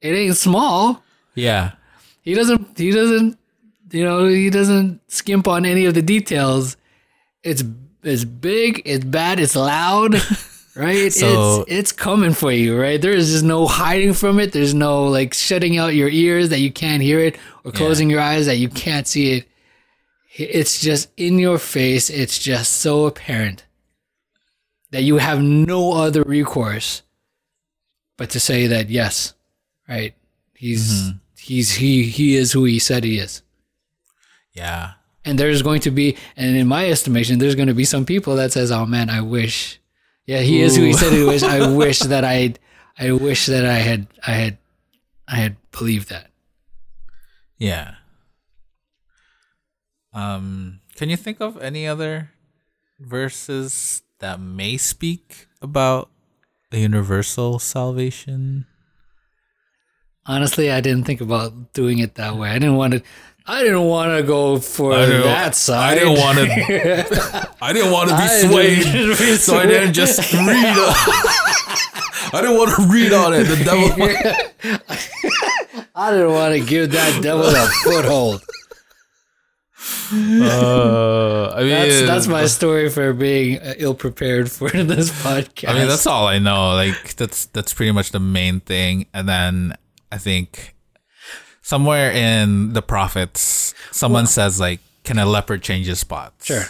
it 0.00 0.14
ain't 0.14 0.36
small. 0.36 1.02
Yeah. 1.34 1.72
he 2.22 2.32
doesn't 2.34 2.78
he 2.78 2.90
doesn't 2.90 3.38
you 3.90 4.02
know 4.02 4.26
he 4.26 4.48
doesn't 4.48 5.00
skimp 5.10 5.46
on 5.46 5.66
any 5.66 5.84
of 5.84 5.92
the 5.92 6.00
details. 6.00 6.78
It's 7.42 7.62
it's 8.02 8.24
big 8.24 8.80
it's 8.86 9.04
bad 9.04 9.38
it's 9.38 9.54
loud 9.54 10.14
right? 10.74 11.12
So- 11.12 11.62
it's 11.62 11.72
it's 11.72 11.92
coming 11.92 12.32
for 12.32 12.50
you 12.50 12.80
right? 12.80 13.00
There 13.00 13.12
is 13.12 13.30
just 13.30 13.44
no 13.44 13.66
hiding 13.66 14.14
from 14.14 14.40
it. 14.40 14.52
There's 14.52 14.72
no 14.72 15.04
like 15.04 15.34
shutting 15.34 15.76
out 15.76 15.94
your 15.94 16.08
ears 16.08 16.48
that 16.48 16.60
you 16.60 16.72
can't 16.72 17.02
hear 17.02 17.20
it 17.20 17.36
or 17.64 17.72
closing 17.72 18.08
your 18.08 18.20
eyes 18.22 18.46
that 18.46 18.56
you 18.56 18.70
can't 18.70 19.06
see 19.06 19.32
it. 19.32 19.48
It's 20.38 20.80
just 20.80 21.10
in 21.18 21.38
your 21.38 21.58
face. 21.58 22.08
It's 22.08 22.38
just 22.38 22.76
so 22.76 23.04
apparent 23.04 23.66
that 24.90 25.02
you 25.02 25.18
have 25.18 25.40
no 25.42 25.92
other 25.92 26.22
recourse 26.22 27.02
but 28.16 28.30
to 28.30 28.40
say 28.40 28.66
that 28.66 28.90
yes 28.90 29.34
right? 29.88 30.14
He's 30.54 31.10
he's 31.36 31.74
he 31.76 32.04
he 32.04 32.36
is 32.36 32.52
who 32.52 32.64
he 32.64 32.78
said 32.78 33.02
he 33.02 33.18
is. 33.18 33.42
Yeah. 34.52 34.92
and 35.24 35.38
there's 35.38 35.62
going 35.62 35.80
to 35.82 35.90
be 35.90 36.16
and 36.36 36.56
in 36.56 36.66
my 36.66 36.88
estimation 36.88 37.38
there's 37.38 37.54
going 37.54 37.68
to 37.68 37.74
be 37.74 37.84
some 37.84 38.04
people 38.06 38.36
that 38.36 38.52
says 38.52 38.70
oh 38.72 38.84
man 38.86 39.08
i 39.10 39.20
wish 39.20 39.78
yeah 40.26 40.40
he 40.40 40.60
is 40.62 40.76
who 40.76 40.82
he 40.82 40.92
said 40.92 41.12
he 41.12 41.22
was. 41.24 41.42
I 41.42 41.70
wish 41.70 42.00
that 42.00 42.24
i 42.24 42.54
i 42.98 43.12
wish 43.12 43.46
that 43.46 43.64
i 43.64 43.74
had 43.78 44.06
i 44.26 44.32
had 44.32 44.58
i 45.28 45.36
had 45.36 45.56
believed 45.72 46.08
that. 46.10 46.30
Yeah. 47.58 47.94
Um, 50.12 50.80
can 50.96 51.08
you 51.10 51.16
think 51.16 51.40
of 51.40 51.56
any 51.62 51.86
other 51.86 52.30
verses 52.98 54.02
that 54.20 54.40
may 54.40 54.76
speak 54.76 55.48
about 55.60 56.08
a 56.72 56.78
universal 56.78 57.58
salvation? 57.58 58.66
honestly 60.26 60.70
i 60.70 60.80
didn't 60.80 61.04
think 61.04 61.20
about 61.20 61.72
doing 61.72 61.98
it 61.98 62.14
that 62.16 62.36
way 62.36 62.50
i 62.50 62.54
didn't 62.54 62.76
want 62.76 62.92
to 62.92 63.02
i 63.46 63.62
didn't 63.62 63.82
want 63.86 64.14
to 64.16 64.22
go 64.22 64.58
for 64.58 64.94
that 64.94 65.54
side 65.56 65.96
I 65.96 65.98
didn't 65.98 66.18
want 66.18 66.38
to. 66.38 67.48
I 67.62 67.72
didn't 67.72 67.90
want 67.90 68.10
to 68.10 68.16
be 68.16 68.28
swayed, 68.28 68.82
didn't 68.82 69.38
so 69.38 69.56
I 69.56 69.66
didn't 69.66 69.94
just 69.94 70.32
read. 70.32 70.46
On, 70.46 70.94
I 72.32 72.40
didn't 72.42 72.56
want 72.58 72.76
to 72.76 72.82
read 72.82 73.12
on 73.12 73.32
it. 73.32 73.44
The 73.44 73.64
devil. 73.64 73.90
i 75.96 76.10
didn't 76.12 76.32
want 76.32 76.54
to 76.54 76.60
give 76.60 76.92
that 76.92 77.22
devil 77.22 77.46
a 77.46 77.66
foothold 77.82 78.44
Uh, 80.12 81.52
I 81.54 81.60
mean, 81.60 81.68
that's 81.70 82.02
that's 82.02 82.26
my 82.26 82.46
story 82.46 82.90
for 82.90 83.12
being 83.12 83.60
ill 83.78 83.94
prepared 83.94 84.50
for 84.50 84.68
this 84.70 85.10
podcast 85.22 85.68
I 85.68 85.74
mean, 85.74 85.88
that's 85.88 86.06
all 86.06 86.26
I 86.26 86.38
know. 86.38 86.74
Like 86.74 87.14
that's 87.16 87.46
that's 87.46 87.72
pretty 87.72 87.92
much 87.92 88.10
the 88.10 88.20
main 88.20 88.60
thing. 88.60 89.06
And 89.14 89.28
then 89.28 89.76
I 90.10 90.18
think 90.18 90.74
somewhere 91.62 92.10
in 92.10 92.72
the 92.72 92.82
prophets, 92.82 93.74
someone 93.92 94.26
says 94.26 94.58
like, 94.58 94.80
"Can 95.04 95.18
a 95.18 95.26
leopard 95.26 95.62
change 95.62 95.86
his 95.86 96.00
spots?" 96.00 96.46
sure 96.46 96.64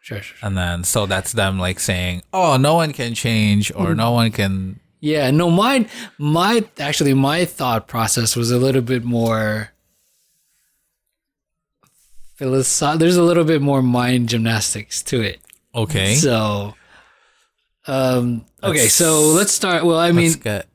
sure 0.00 0.22
sure 0.22 0.38
And 0.42 0.56
then 0.56 0.84
so 0.84 1.06
that's 1.06 1.32
them 1.32 1.58
like 1.58 1.80
saying, 1.80 2.22
"Oh, 2.32 2.56
no 2.56 2.74
one 2.74 2.92
can 2.92 3.14
change, 3.14 3.72
or 3.74 3.94
no 3.94 4.12
one 4.12 4.30
can." 4.30 4.80
Yeah, 5.00 5.30
no, 5.30 5.50
mine, 5.50 5.88
my 6.18 6.64
actually, 6.78 7.14
my 7.14 7.44
thought 7.44 7.86
process 7.86 8.34
was 8.34 8.50
a 8.50 8.58
little 8.58 8.82
bit 8.82 9.04
more 9.04 9.70
philosoph. 12.38 12.98
There's 12.98 13.16
a 13.16 13.22
little 13.22 13.44
bit 13.44 13.60
more 13.60 13.82
mind 13.82 14.28
gymnastics 14.28 15.02
to 15.04 15.20
it. 15.20 15.40
Okay. 15.74 16.14
So, 16.14 16.74
um, 17.86 18.46
okay, 18.62 18.88
so 18.88 19.32
let's 19.32 19.52
start. 19.52 19.84
Well, 19.84 19.98
I 19.98 20.12
mean, 20.12 20.32
get. 20.34 20.66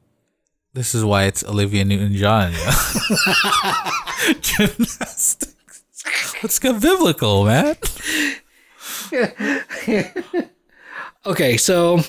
This 0.74 0.94
is 0.94 1.06
why 1.06 1.26
it's 1.26 1.44
Olivia 1.44 1.86
Newton-John. 1.86 2.52
Gymnastics. 4.42 5.54
Let's 6.42 6.58
get 6.60 6.82
biblical, 6.82 7.46
man. 7.46 7.76
okay, 11.26 11.58
so 11.58 12.00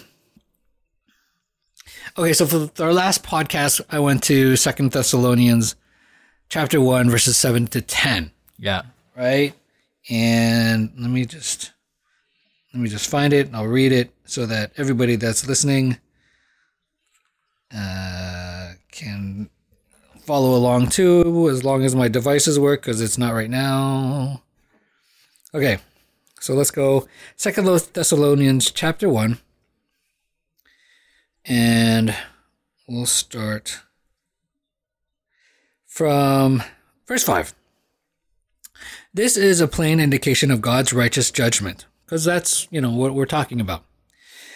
okay, 2.17 2.33
so 2.33 2.47
for 2.47 2.71
our 2.83 2.95
last 2.95 3.23
podcast, 3.23 3.83
I 3.91 3.99
went 3.99 4.23
to 4.25 4.57
Second 4.57 4.93
Thessalonians, 4.93 5.77
chapter 6.49 6.81
one, 6.81 7.11
verses 7.11 7.37
seven 7.37 7.67
to 7.69 7.83
ten. 7.83 8.31
Yeah. 8.59 8.83
Right? 9.17 9.55
And 10.11 10.93
let 10.99 11.11
me 11.11 11.25
just 11.25 11.73
let 12.73 12.83
me 12.83 12.89
just 12.89 13.09
find 13.09 13.33
it 13.33 13.47
and 13.47 13.57
I'll 13.57 13.67
read 13.67 13.93
it 13.93 14.13
so 14.25 14.47
that 14.47 14.73
everybody 14.77 15.17
that's 15.17 15.47
listening 15.47 15.99
uh, 17.75 18.73
can 18.91 19.49
follow 20.25 20.57
along 20.57 20.89
too, 20.89 21.49
as 21.51 21.65
long 21.65 21.85
as 21.85 21.95
my 21.95 22.09
devices 22.09 22.59
work, 22.59 22.83
because 22.83 23.01
it's 23.01 23.19
not 23.19 23.33
right 23.33 23.51
now. 23.51 24.43
Okay, 25.55 25.79
so 26.41 26.55
let's 26.55 26.71
go. 26.71 27.07
Second 27.37 27.67
Thessalonians 27.93 28.71
chapter 28.71 29.09
one, 29.09 29.39
and 31.45 32.15
we'll 32.89 33.07
start 33.07 33.81
from 35.87 36.63
verse 37.07 37.23
five. 37.23 37.55
This 39.17 39.37
is 39.37 39.61
a 39.61 39.69
plain 39.69 40.01
indication 40.01 40.51
of 40.51 40.61
God's 40.61 40.93
righteous 40.93 41.31
judgment, 41.31 41.87
because 42.05 42.25
that's, 42.25 42.67
you 42.73 42.81
know, 42.81 42.91
what 42.91 43.15
we're 43.15 43.27
talking 43.27 43.61
about. 43.61 43.85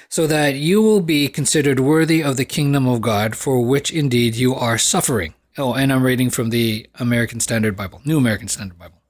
So 0.08 0.26
that 0.26 0.56
you 0.56 0.82
will 0.82 1.00
be 1.00 1.28
considered 1.28 1.78
worthy 1.78 2.24
of 2.24 2.36
the 2.36 2.44
kingdom 2.44 2.88
of 2.88 3.00
God, 3.00 3.36
for 3.36 3.64
which 3.64 3.92
indeed 3.92 4.34
you 4.34 4.56
are 4.56 4.76
suffering. 4.76 5.34
Oh, 5.56 5.74
and 5.74 5.92
I'm 5.92 6.02
reading 6.02 6.28
from 6.28 6.50
the 6.50 6.90
American 6.98 7.38
Standard 7.38 7.76
Bible, 7.76 8.00
New 8.04 8.18
American 8.18 8.48
Standard 8.48 8.76
Bible, 8.76 9.00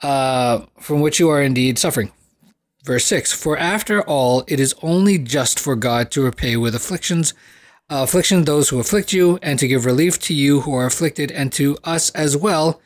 uh, 0.00 0.66
from 0.78 1.00
which 1.00 1.18
you 1.18 1.28
are 1.28 1.42
indeed 1.42 1.76
suffering. 1.76 2.12
Verse 2.84 3.04
6 3.06 3.32
For 3.32 3.58
after 3.58 4.00
all, 4.02 4.44
it 4.46 4.60
is 4.60 4.76
only 4.80 5.18
just 5.18 5.58
for 5.58 5.74
God 5.74 6.12
to 6.12 6.22
repay 6.22 6.56
with 6.56 6.76
afflictions, 6.76 7.34
uh, 7.90 8.04
affliction 8.04 8.44
those 8.44 8.68
who 8.68 8.78
afflict 8.78 9.12
you, 9.12 9.40
and 9.42 9.58
to 9.58 9.66
give 9.66 9.84
relief 9.86 10.20
to 10.20 10.34
you 10.34 10.60
who 10.60 10.72
are 10.72 10.86
afflicted, 10.86 11.32
and 11.32 11.52
to 11.54 11.78
us 11.82 12.10
as 12.10 12.36
well. 12.36 12.80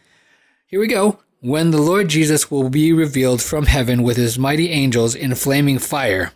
Here 0.68 0.80
we 0.80 0.88
go 0.88 1.18
when 1.46 1.70
the 1.70 1.80
Lord 1.80 2.08
Jesus 2.08 2.50
will 2.50 2.68
be 2.68 2.92
revealed 2.92 3.40
from 3.40 3.66
heaven 3.66 4.02
with 4.02 4.16
his 4.16 4.36
mighty 4.36 4.70
angels 4.70 5.14
in 5.14 5.32
flaming 5.36 5.78
fire, 5.78 6.32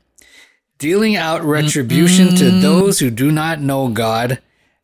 dealing 0.79 1.17
out 1.17 1.43
retribution 1.43 2.29
to 2.37 2.45
mm-hmm. 2.45 2.61
those 2.61 3.00
who 3.00 3.11
do 3.11 3.33
not 3.33 3.61
know 3.61 3.88
God 3.88 4.40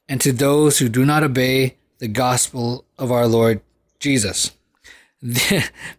and 0.09 0.21
to 0.21 0.33
those 0.33 0.81
who 0.81 0.89
do 0.89 1.05
not 1.05 1.23
obey 1.23 1.77
the 1.99 2.09
gospel 2.09 2.85
of 2.99 3.13
our 3.13 3.29
Lord 3.29 3.61
Jesus. 4.01 4.51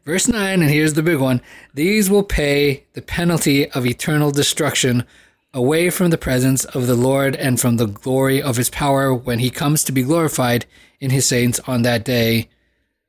Verse 0.03 0.27
9, 0.27 0.61
and 0.61 0.69
here's 0.69 0.95
the 0.95 1.03
big 1.03 1.19
one 1.19 1.41
these 1.73 2.09
will 2.09 2.23
pay 2.23 2.83
the 2.95 3.01
penalty 3.01 3.71
of 3.71 3.85
eternal 3.85 4.31
destruction 4.31 5.05
away 5.53 5.89
from 5.89 6.09
the 6.09 6.17
presence 6.17 6.65
of 6.65 6.85
the 6.85 6.95
Lord 6.95 7.33
and 7.37 7.61
from 7.61 7.77
the 7.77 7.87
glory 7.87 8.41
of 8.41 8.57
his 8.57 8.69
power 8.69 9.13
when 9.13 9.39
he 9.39 9.49
comes 9.49 9.85
to 9.85 9.93
be 9.93 10.03
glorified 10.03 10.65
in 10.99 11.11
his 11.11 11.25
saints 11.25 11.61
on 11.65 11.83
that 11.83 12.03
day 12.03 12.49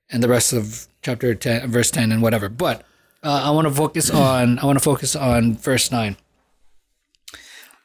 and 0.09 0.23
the 0.23 0.29
rest 0.29 0.53
of 0.53 0.88
chapter 1.02 1.35
10 1.35 1.71
verse 1.71 1.90
10 1.90 2.12
and 2.12 2.23
whatever 2.23 2.49
but 2.49 2.83
uh, 3.23 3.43
i 3.45 3.50
want 3.50 3.67
to 3.69 3.73
focus 3.75 4.11
on 4.11 4.59
i 4.59 4.64
want 4.67 4.78
to 4.78 4.83
focus 4.85 5.14
on 5.17 5.57
verse 5.57 5.90
9 5.90 6.17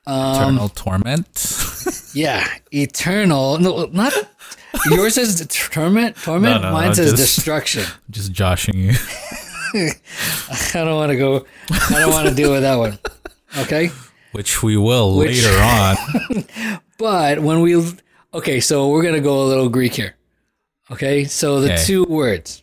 Eternal 0.06 0.68
torment. 0.70 1.56
yeah 2.14 2.46
eternal 2.72 3.58
no 3.58 3.86
not 3.86 4.14
yours 4.92 5.16
says 5.16 5.46
torment 5.72 6.16
torment 6.18 6.62
No, 6.62 6.70
no, 6.70 6.74
mine 6.74 6.94
says 6.94 7.12
just- 7.12 7.36
destruction 7.36 7.86
Just 8.10 8.32
joshing 8.34 8.76
you. 8.78 8.92
i 9.74 9.92
don't 10.74 10.96
want 10.96 11.12
to 11.12 11.18
go 11.18 11.46
i 11.90 12.00
don't 12.00 12.12
want 12.12 12.28
to 12.28 12.36
deal 12.36 12.52
with 12.52 12.62
that 12.64 12.76
one 12.76 13.00
okay 13.60 13.90
Which 14.34 14.62
we 14.62 14.76
will 14.78 15.16
Which- 15.18 15.44
later 15.44 15.58
on. 15.62 16.46
but 16.98 17.40
when 17.40 17.62
we 17.62 17.82
okay 18.34 18.60
so 18.60 18.90
we're 18.90 19.04
gonna 19.04 19.22
go 19.22 19.44
a 19.44 19.48
little 19.48 19.70
greek 19.70 19.94
here 19.94 20.16
okay 20.92 21.24
so 21.26 21.62
the 21.62 21.74
Okay. 21.74 21.84
two 21.86 22.04
words 22.04 22.63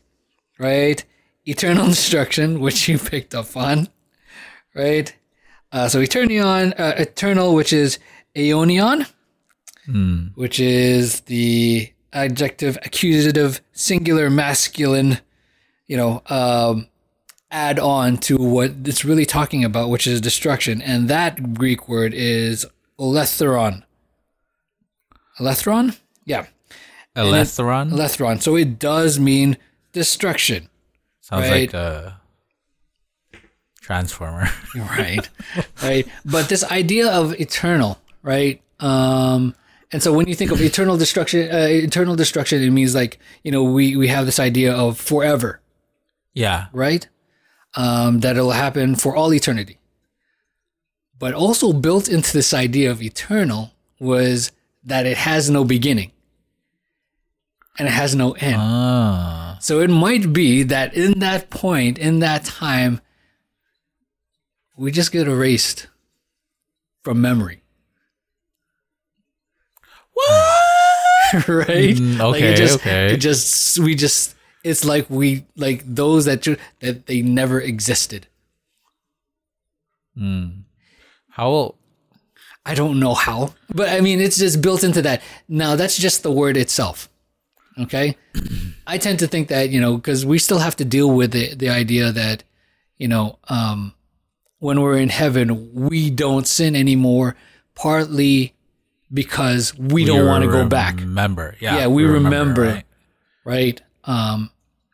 right? 0.61 1.05
Eternal 1.45 1.87
destruction 1.97 2.61
which 2.61 2.89
you 2.89 2.99
picked 2.99 3.35
up 3.35 3.57
on 3.57 3.89
right? 4.75 5.17
Uh, 5.73 5.89
so 5.89 6.01
eternion 6.01 6.73
uh, 6.79 6.95
eternal 6.97 7.55
which 7.55 7.73
is 7.73 7.99
aeonion 8.37 9.07
which 10.37 10.61
is 10.61 11.23
the 11.23 11.93
adjective 12.13 12.79
accusative 12.85 13.61
singular 13.73 14.31
masculine 14.31 15.19
you 15.89 15.97
know 15.97 16.23
um, 16.27 16.87
add 17.51 17.79
on 17.79 18.17
to 18.17 18.37
what 18.37 18.73
it's 18.85 19.05
really 19.05 19.27
talking 19.27 19.65
about 19.65 19.91
which 19.91 20.07
is 20.07 20.21
destruction. 20.21 20.81
And 20.83 21.09
that 21.09 21.55
greek 21.55 21.89
word 21.89 22.15
is 22.15 22.65
oletheron. 22.99 23.83
Elethron? 25.39 25.99
Yeah, 26.25 26.47
Elethron 27.17 27.93
Elethron. 27.93 28.43
So 28.43 28.57
it 28.57 28.79
does 28.79 29.19
mean 29.19 29.57
destruction, 29.93 30.69
sounds 31.21 31.49
right. 31.49 31.73
like 31.73 31.75
a 31.75 32.21
transformer. 33.81 34.49
right? 34.77 35.29
right. 35.83 36.07
But 36.25 36.49
this 36.49 36.65
idea 36.65 37.11
of 37.11 37.39
eternal, 37.41 37.99
right? 38.23 38.63
Um, 38.79 39.55
and 39.93 40.03
so 40.03 40.13
when 40.13 40.29
you 40.29 40.35
think 40.35 40.53
of 40.53 40.61
eternal 40.61 40.97
destruction, 40.97 41.51
uh, 41.53 41.67
eternal 41.69 42.15
destruction, 42.15 42.63
it 42.63 42.71
means 42.71 42.95
like 42.95 43.19
you 43.43 43.51
know 43.51 43.65
we 43.65 43.97
we 43.97 44.09
have 44.09 44.27
this 44.27 44.39
idea 44.39 44.73
of 44.73 44.99
forever, 44.99 45.61
yeah. 46.35 46.67
right? 46.73 47.09
Um, 47.75 48.21
that 48.21 48.37
it'll 48.37 48.53
happen 48.53 48.97
for 48.97 49.15
all 49.17 49.33
eternity. 49.33 49.79
But 51.19 51.35
also 51.35 51.73
built 51.73 52.09
into 52.09 52.33
this 52.33 52.55
idea 52.55 52.91
of 52.91 53.03
eternal 53.03 53.73
was 53.99 54.53
that 54.85 55.07
it 55.07 55.19
has 55.19 55.51
no 55.51 55.65
beginning 55.65 56.13
and 57.79 57.89
it 57.89 57.93
has 57.93 58.15
no 58.15 58.33
end. 58.33 58.57
Ah. 58.59 59.57
So 59.61 59.81
it 59.81 59.91
might 59.91 60.33
be 60.33 60.63
that 60.65 60.95
in 60.95 61.19
that 61.21 61.51
point, 61.51 61.99
in 61.99 62.21
that 62.21 62.45
time, 62.45 63.01
we 64.77 64.91
just 64.91 65.13
get 65.13 65.29
erased 65.29 65.89
from 67.03 67.21
memory. 67.21 67.63
What? 70.15 70.63
right? 71.49 71.95
Mm, 71.97 72.19
Like 72.19 72.37
okay, 72.37 72.53
it 72.53 72.57
just, 72.57 72.75
okay. 72.77 73.13
It 73.13 73.17
just 73.19 73.79
we 73.79 73.95
just 73.95 74.35
it's 74.65 74.85
like 74.85 75.09
we 75.11 75.45
like 75.57 75.83
those 75.87 76.25
that 76.25 76.41
ju- 76.43 76.57
that 76.81 77.07
they 77.07 77.21
never 77.23 77.61
existed. 77.61 78.27
How 81.31 81.75
I 82.67 82.75
don't 82.75 82.99
know 83.01 83.15
how, 83.15 83.55
but 83.75 83.89
I 83.91 84.01
mean 84.01 84.21
it's 84.21 84.39
just 84.39 84.61
built 84.63 84.83
into 84.85 85.03
that. 85.03 85.23
Now 85.49 85.77
that's 85.77 85.97
just 85.99 86.23
the 86.23 86.33
word 86.33 86.57
itself. 86.57 87.09
Okay, 87.83 88.17
I 88.87 88.99
tend 88.99 89.19
to 89.21 89.27
think 89.27 89.49
that 89.49 89.71
you 89.71 89.81
know 89.81 89.97
because 89.97 90.27
we 90.27 90.39
still 90.39 90.59
have 90.59 90.77
to 90.77 90.85
deal 90.85 91.11
with 91.11 91.33
the 91.33 91.55
the 91.55 91.69
idea 91.69 92.13
that 92.13 92.45
you 92.99 93.09
know 93.09 93.39
um, 93.49 93.95
when 94.59 94.81
we're 94.81 94.99
in 94.99 95.09
heaven 95.09 95.73
we 95.75 96.11
don't 96.11 96.47
sin 96.47 96.77
anymore, 96.77 97.37
partly 97.75 98.55
because 99.13 99.77
we, 99.77 100.05
don't 100.05 100.27
want 100.27 100.45
to 100.45 100.51
go 100.51 100.67
back, 100.67 100.97
Remember. 100.97 101.57
Yeah. 101.61 101.79
Yeah, 101.79 101.87
we 101.89 102.05
remember. 102.05 102.63
right? 102.63 102.85
right? 103.45 103.83
Um, 104.05 104.51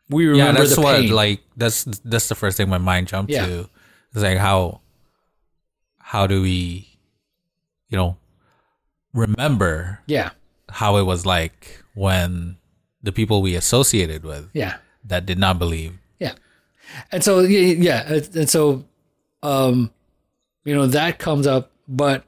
we 0.09 0.25
remember 0.25 0.53
Yeah, 0.53 0.57
that's 0.57 0.75
the 0.75 0.81
what 0.81 1.05
like 1.05 1.41
that's 1.55 1.83
that's 1.83 2.29
the 2.29 2.35
first 2.35 2.57
thing 2.57 2.69
my 2.69 2.77
mind 2.77 3.07
jumped 3.07 3.31
Yeah. 3.31 3.45
to. 3.45 3.69
It's 4.13 4.23
like 4.23 4.37
how 4.37 4.81
how 5.99 6.25
do 6.25 6.41
we 6.41 6.97
you 7.89 7.97
know 7.97 8.17
remember 9.13 9.99
yeah, 10.07 10.31
how 10.69 10.97
it 10.97 11.03
was 11.03 11.25
like 11.25 11.83
when 11.93 12.57
the 13.07 13.11
people 13.13 13.41
we 13.41 13.55
associated 13.55 14.23
with 14.23 14.49
yeah. 14.53 14.75
that 15.05 15.25
did 15.25 15.39
not 15.39 15.57
believe. 15.57 15.93
Yeah. 16.19 16.33
And 17.11 17.23
so 17.23 17.39
yeah, 17.39 18.19
and 18.35 18.49
so 18.49 18.85
um 19.41 19.91
you 20.65 20.75
know 20.75 20.85
that 20.87 21.17
comes 21.19 21.47
up 21.47 21.71
but 21.87 22.25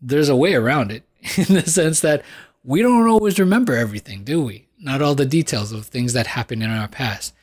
there's 0.00 0.28
a 0.30 0.36
way 0.36 0.54
around 0.54 0.90
it 0.90 1.02
in 1.36 1.54
the 1.54 1.62
sense 1.62 2.00
that 2.00 2.22
we 2.64 2.80
don't 2.82 3.06
always 3.08 3.38
remember 3.38 3.74
everything, 3.74 4.24
do 4.24 4.42
we? 4.42 4.66
Not 4.78 5.02
all 5.02 5.14
the 5.14 5.26
details 5.26 5.72
of 5.72 5.86
things 5.86 6.12
that 6.12 6.26
happened 6.26 6.62
in 6.62 6.70
our 6.70 6.88
past. 6.88 7.34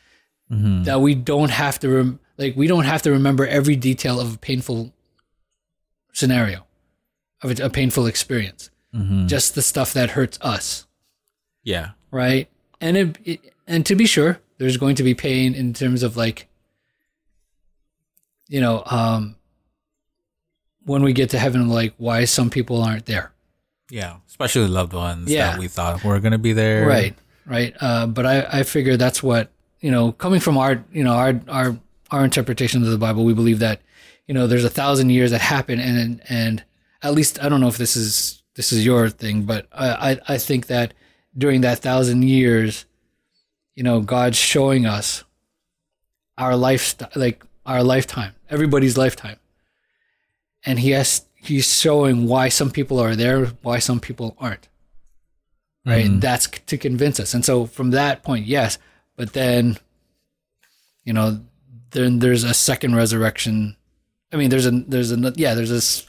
That 0.50 1.02
we 1.02 1.16
don't 1.16 1.52
have 1.52 1.80
to 1.80 1.90
rem- 1.90 2.20
like 2.38 2.56
we 2.56 2.68
don't 2.68 2.86
have 2.86 3.02
to 3.04 3.12
remember 3.12 3.46
every 3.48 3.76
detail 3.76 4.20
of 4.20 4.36
a 4.36 4.38
painful 4.38 4.94
scenario, 6.14 6.66
of 7.42 7.60
a, 7.60 7.66
a 7.66 7.70
painful 7.70 8.06
experience. 8.08 8.70
Just 9.28 9.56
the 9.56 9.62
stuff 9.62 9.92
that 9.94 10.12
hurts 10.12 10.38
us 10.42 10.88
Yeah. 11.64 11.90
right? 12.12 12.48
And 12.82 12.98
it, 12.98 13.18
it, 13.24 13.54
and 13.68 13.86
to 13.86 13.96
be 13.96 14.06
sure, 14.06 14.40
there's 14.58 14.78
going 14.78 14.96
to 14.96 15.04
be 15.04 15.14
pain 15.14 15.54
in 15.56 15.74
terms 15.74 16.04
of 16.04 16.16
like 16.18 16.48
you 18.48 18.62
know, 18.62 18.84
um, 18.86 19.36
when 20.86 21.02
we 21.02 21.14
get 21.14 21.32
to 21.32 21.40
heaven, 21.40 21.68
like 21.68 21.94
why 21.98 22.26
some 22.26 22.50
people 22.50 22.84
aren't 22.84 23.06
there. 23.08 23.32
Yeah, 23.90 24.18
especially 24.28 24.68
loved 24.68 24.94
ones 24.94 25.30
Yeah. 25.32 25.52
that 25.52 25.60
we 25.60 25.68
thought 25.68 26.04
were 26.04 26.20
gonna 26.20 26.38
be 26.38 26.54
there. 26.54 26.88
Right, 26.88 27.16
right. 27.46 27.74
Uh, 27.80 28.06
but 28.08 28.26
I, 28.26 28.48
I 28.60 28.64
figure 28.64 28.98
that's 28.98 29.22
what 29.24 29.50
you 29.80 29.92
know. 29.92 30.12
Coming 30.12 30.40
from 30.40 30.58
our, 30.58 30.84
you 30.92 31.04
know, 31.04 31.14
our 31.14 31.40
our 31.48 31.78
our 32.12 32.24
interpretation 32.24 32.84
of 32.84 32.90
the 32.90 32.98
Bible, 32.98 33.26
we 33.26 33.34
believe 33.34 33.60
that 33.60 33.82
you 34.28 34.34
know 34.34 34.48
there's 34.48 34.64
a 34.66 34.70
thousand 34.70 35.10
years 35.10 35.32
that 35.32 35.42
happen, 35.42 35.80
and 35.80 36.22
and 36.30 36.64
at 37.02 37.14
least 37.14 37.44
I 37.44 37.50
don't 37.50 37.62
know 37.62 37.68
if 37.68 37.78
this 37.78 37.96
is 37.96 38.44
this 38.56 38.72
is 38.72 38.86
your 38.86 39.10
thing, 39.10 39.44
but 39.44 39.68
I 39.72 40.12
I, 40.12 40.20
I 40.36 40.38
think 40.38 40.68
that 40.68 40.94
during 41.38 41.62
that 41.62 41.80
thousand 41.80 42.24
years, 42.24 42.86
you 43.76 43.84
know, 43.84 44.00
God's 44.02 44.38
showing 44.38 44.86
us 44.86 45.24
our 46.38 46.56
lifestyle, 46.56 47.10
like 47.16 47.44
our 47.66 47.84
lifetime, 47.84 48.34
everybody's 48.50 48.98
lifetime, 48.98 49.38
and 50.66 50.80
He 50.80 50.92
has 50.92 51.26
He's 51.36 51.72
showing 51.72 52.28
why 52.28 52.50
some 52.50 52.72
people 52.72 53.00
are 53.00 53.16
there, 53.16 53.48
why 53.62 53.80
some 53.80 54.00
people 54.00 54.36
aren't 54.40 54.68
right? 55.86 56.06
Mm-hmm. 56.06 56.20
That's 56.20 56.48
to 56.48 56.78
convince 56.78 57.20
us. 57.20 57.34
And 57.34 57.46
so 57.46 57.66
from 57.66 57.92
that 57.92 58.24
point, 58.24 58.46
yes, 58.46 58.78
but 59.16 59.34
then, 59.34 59.78
you 61.04 61.14
know, 61.14 61.42
then 61.92 62.20
there's 62.20 62.44
a 62.44 62.54
second 62.54 62.96
resurrection. 62.96 63.78
I 64.34 64.38
mean, 64.38 64.50
there's 64.50 64.66
a 64.66 64.72
there's 64.72 65.12
a 65.12 65.34
yeah, 65.36 65.54
there's 65.54 65.70
this 65.70 66.06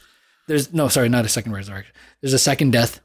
there's 0.47 0.73
no 0.73 0.87
sorry, 0.87 1.09
not 1.09 1.25
a 1.25 1.29
second 1.29 1.53
resurrection. 1.53 1.93
There's 2.21 2.33
a 2.33 2.39
second 2.39 2.71
death, 2.71 2.99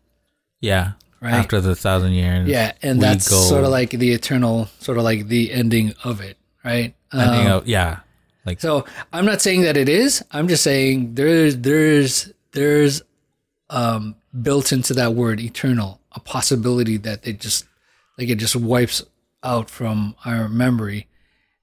Yeah. 0.60 0.92
Right. 1.22 1.34
After 1.34 1.60
the 1.60 1.76
thousand 1.76 2.12
years. 2.14 2.48
yeah, 2.48 2.72
and 2.82 3.00
that's 3.00 3.30
go- 3.30 3.36
sort 3.42 3.62
of 3.62 3.70
like 3.70 3.90
the 3.90 4.10
eternal, 4.10 4.68
sort 4.80 4.98
of 4.98 5.04
like 5.04 5.28
the 5.28 5.52
ending 5.52 5.94
of 6.02 6.20
it, 6.20 6.36
right? 6.64 6.94
ending 7.12 7.46
Um, 7.46 7.52
of- 7.58 7.68
yeah. 7.68 8.00
Like 8.44 8.60
So 8.60 8.84
I'm 9.12 9.24
not 9.24 9.40
saying 9.40 9.62
that 9.62 9.76
it 9.76 9.88
is. 9.88 10.24
I'm 10.32 10.48
just 10.48 10.64
saying 10.64 11.14
there's 11.14 11.56
there's 11.58 12.32
there's 12.50 13.02
um, 13.70 14.16
built 14.42 14.72
into 14.72 14.94
that 14.94 15.14
word 15.14 15.38
eternal 15.38 16.00
a 16.10 16.18
possibility 16.18 16.96
that 16.98 17.22
they 17.22 17.34
just 17.34 17.66
like 18.18 18.28
it 18.28 18.38
just 18.38 18.56
wipes 18.56 19.04
out 19.44 19.70
from 19.70 20.16
our 20.24 20.48
memory, 20.48 21.06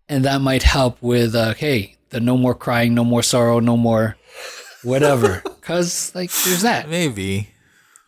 and 0.07 0.23
that 0.23 0.39
might 0.39 0.63
help 0.63 1.01
with 1.01 1.35
uh, 1.35 1.53
hey 1.53 1.97
the 2.11 2.21
no 2.21 2.37
more 2.37 2.55
crying, 2.55 2.93
no 2.93 3.03
more 3.03 3.23
sorrow, 3.23 3.59
no 3.59 3.75
more 3.75 4.15
whatever. 4.83 5.43
Because 5.59 6.15
like 6.15 6.31
there's 6.45 6.63
that 6.63 6.89
maybe. 6.89 7.49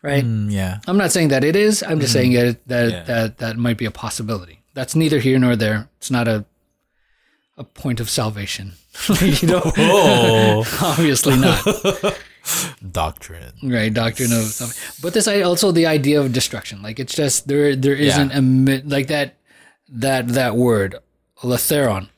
Right. 0.02 0.24
Mm, 0.24 0.50
yeah. 0.52 0.80
I'm 0.86 0.96
not 0.98 1.12
saying 1.12 1.28
that 1.28 1.44
it 1.44 1.56
is. 1.56 1.82
I'm 1.82 2.00
just 2.00 2.12
saying 2.12 2.32
that 2.34 2.66
that, 2.68 2.90
Yeah. 2.90 3.02
that 3.04 3.38
that 3.38 3.56
might 3.56 3.78
be 3.78 3.84
a 3.86 3.90
possibility. 3.90 4.62
That's 4.74 4.94
neither 4.96 5.18
here 5.20 5.38
nor 5.38 5.56
there. 5.56 5.88
It's 5.98 6.10
not 6.10 6.28
a 6.28 6.44
a 7.58 7.64
point 7.64 8.00
of 8.00 8.08
salvation. 8.10 8.72
you 9.20 9.46
know, 9.48 9.62
Oh, 9.78 10.64
obviously 10.82 11.36
not. 11.36 11.62
doctrine. 12.90 13.52
Right, 13.62 13.92
doctrine 13.92 14.32
of 14.32 14.44
salvation. 14.44 14.94
But 15.02 15.12
this 15.14 15.28
I 15.28 15.42
also 15.42 15.70
the 15.72 15.86
idea 15.86 16.20
of 16.20 16.32
destruction. 16.32 16.82
Like 16.82 16.98
it's 16.98 17.14
just 17.14 17.46
there 17.48 17.76
there 17.76 17.94
isn't 17.94 18.32
a 18.32 18.82
like 18.88 19.08
that 19.08 19.36
that 19.88 20.28
that 20.28 20.56
word 20.56 20.96
latheron. 21.42 22.08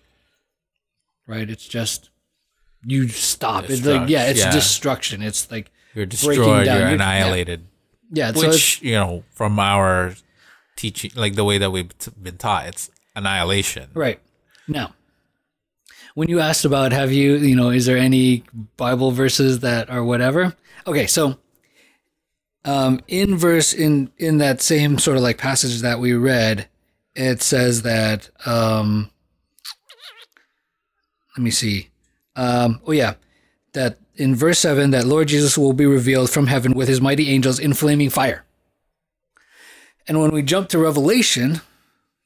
Right? 1.26 1.48
It's 1.50 1.66
just 1.66 2.10
you 2.86 3.08
stop. 3.08 3.68
It's 3.68 3.84
like 3.84 4.08
yeah, 4.08 4.26
it's 4.26 4.40
Yeah. 4.40 4.50
destruction. 4.52 5.22
It's 5.22 5.50
like 5.50 5.70
You're 5.94 6.06
Breaking 6.06 6.28
destroyed. 6.30 6.64
down. 6.66 6.76
You're 6.76 6.84
You're- 6.86 6.94
annihilated. 6.94 7.60
yeah, 7.60 7.66
so 8.14 8.28
it's, 8.30 8.46
Which 8.46 8.82
you 8.82 8.94
know, 8.94 9.24
from 9.30 9.58
our 9.58 10.14
teaching, 10.76 11.10
like 11.14 11.34
the 11.34 11.44
way 11.44 11.58
that 11.58 11.70
we've 11.70 11.90
been 12.20 12.36
taught, 12.36 12.66
it's 12.66 12.90
annihilation. 13.14 13.90
Right. 13.94 14.20
Now, 14.66 14.94
when 16.14 16.28
you 16.28 16.40
asked 16.40 16.64
about 16.64 16.92
have 16.92 17.12
you, 17.12 17.36
you 17.36 17.56
know, 17.56 17.70
is 17.70 17.86
there 17.86 17.98
any 17.98 18.44
Bible 18.76 19.10
verses 19.10 19.60
that 19.60 19.90
are 19.90 20.04
whatever? 20.04 20.54
Okay, 20.86 21.06
so 21.06 21.38
um 22.64 23.00
in 23.08 23.36
verse 23.36 23.72
in 23.72 24.10
in 24.16 24.38
that 24.38 24.62
same 24.62 24.98
sort 24.98 25.16
of 25.16 25.22
like 25.22 25.38
passage 25.38 25.80
that 25.82 26.00
we 26.00 26.14
read, 26.14 26.68
it 27.14 27.42
says 27.42 27.82
that 27.82 28.30
um 28.46 29.10
let 31.36 31.44
me 31.44 31.50
see. 31.50 31.90
Um 32.36 32.80
oh 32.86 32.92
yeah, 32.92 33.14
that 33.72 33.98
in 34.16 34.34
verse 34.34 34.58
7 34.58 34.90
that 34.90 35.06
Lord 35.06 35.28
Jesus 35.28 35.58
will 35.58 35.72
be 35.72 35.86
revealed 35.86 36.30
from 36.30 36.46
heaven 36.46 36.72
with 36.74 36.88
his 36.88 37.00
mighty 37.00 37.30
angels 37.30 37.58
in 37.58 37.74
flaming 37.74 38.10
fire. 38.10 38.44
And 40.06 40.20
when 40.20 40.30
we 40.30 40.42
jump 40.42 40.68
to 40.68 40.78
Revelation, 40.78 41.60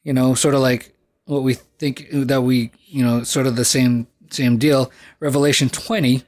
you 0.03 0.13
know, 0.13 0.35
sort 0.35 0.55
of 0.55 0.61
like 0.61 0.95
what 1.25 1.43
we 1.43 1.55
think 1.55 2.09
that 2.11 2.43
we, 2.43 2.73
you 2.87 3.05
know, 3.05 3.23
sort 3.23 3.47
of 3.47 3.57
the 3.57 3.65
same 3.65 4.07
same 4.31 4.59
deal. 4.59 4.91
Revelation 5.21 5.69
twenty, 5.69 6.25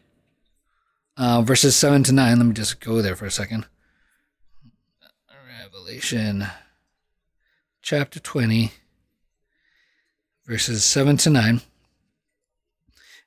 uh, 1.17 1.43
verses 1.43 1.75
seven 1.77 2.03
to 2.05 2.13
nine. 2.13 2.39
Let 2.39 2.47
me 2.47 2.55
just 2.55 2.81
go 2.81 3.03
there 3.03 3.17
for 3.17 3.27
a 3.27 3.31
second. 3.31 3.67
Revelation, 5.63 6.47
chapter 7.83 8.21
twenty, 8.21 8.73
verses 10.47 10.85
seven 10.85 11.17
to 11.19 11.31
nine. 11.31 11.63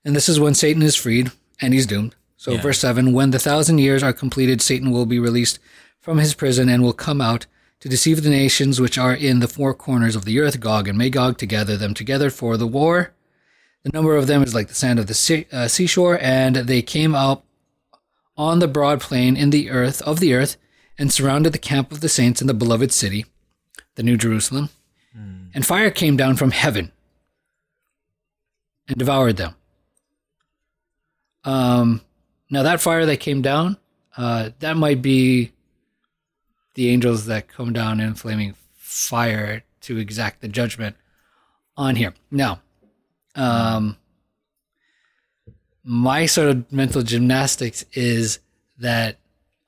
And 0.05 0.15
this 0.15 0.29
is 0.29 0.39
when 0.39 0.53
Satan 0.53 0.81
is 0.81 0.95
freed 0.95 1.31
and 1.61 1.73
he's 1.73 1.85
doomed. 1.85 2.15
So, 2.43 2.51
Yeah. 2.51 2.61
verse 2.61 2.79
7 2.79 3.13
When 3.13 3.31
the 3.31 3.39
thousand 3.39 3.77
years 3.77 4.03
are 4.03 4.11
completed, 4.11 4.61
Satan 4.61 4.91
will 4.91 5.05
be 5.05 5.17
released 5.17 5.59
from 6.01 6.17
his 6.17 6.33
prison 6.33 6.67
and 6.67 6.83
will 6.83 6.91
come 6.91 7.21
out 7.21 7.45
to 7.79 7.87
deceive 7.87 8.21
the 8.21 8.29
nations 8.29 8.81
which 8.81 8.97
are 8.97 9.13
in 9.13 9.39
the 9.39 9.47
four 9.47 9.73
corners 9.73 10.13
of 10.13 10.25
the 10.25 10.41
earth, 10.41 10.59
Gog 10.59 10.89
and 10.89 10.97
Magog, 10.97 11.37
to 11.37 11.45
gather 11.45 11.77
them 11.77 11.93
together 11.93 12.29
for 12.29 12.57
the 12.57 12.67
war. 12.67 13.13
The 13.83 13.91
number 13.93 14.17
of 14.17 14.27
them 14.27 14.43
is 14.43 14.53
like 14.53 14.67
the 14.67 14.73
sand 14.73 14.99
of 14.99 15.07
the 15.07 15.13
sea, 15.13 15.47
uh, 15.53 15.69
seashore, 15.69 16.19
and 16.21 16.57
they 16.57 16.81
came 16.81 17.15
out 17.15 17.45
on 18.35 18.59
the 18.59 18.67
broad 18.67 18.99
plain 18.99 19.37
in 19.37 19.49
the 19.51 19.69
earth 19.69 20.01
of 20.01 20.19
the 20.19 20.33
earth 20.33 20.57
and 20.97 21.13
surrounded 21.13 21.53
the 21.53 21.57
camp 21.57 21.93
of 21.93 22.01
the 22.01 22.09
saints 22.09 22.41
in 22.41 22.47
the 22.47 22.53
beloved 22.53 22.91
city, 22.91 23.25
the 23.95 24.03
New 24.03 24.17
Jerusalem. 24.17 24.67
And 25.55 25.65
fire 25.65 25.91
came 25.91 26.17
down 26.17 26.35
from 26.35 26.51
heaven 26.51 26.91
and 28.89 28.97
devoured 28.97 29.37
them. 29.37 29.55
Um, 31.45 32.01
now 32.53 32.61
that 32.63 32.81
fire 32.81 33.05
that 33.07 33.17
came 33.17 33.41
down, 33.41 33.77
uh, 34.15 34.51
that 34.59 34.77
might 34.77 35.01
be 35.01 35.51
the 36.75 36.89
angels 36.89 37.25
that 37.25 37.47
come 37.47 37.73
down 37.73 37.99
in 37.99 38.13
flaming 38.13 38.53
fire 38.75 39.63
to 39.81 39.97
exact 39.97 40.41
the 40.41 40.47
judgment 40.47 40.95
on 41.75 41.95
here. 41.95 42.13
Now, 42.29 42.61
um, 43.33 43.97
my 45.83 46.27
sort 46.27 46.49
of 46.49 46.71
mental 46.71 47.01
gymnastics 47.01 47.85
is 47.93 48.37
that 48.77 49.17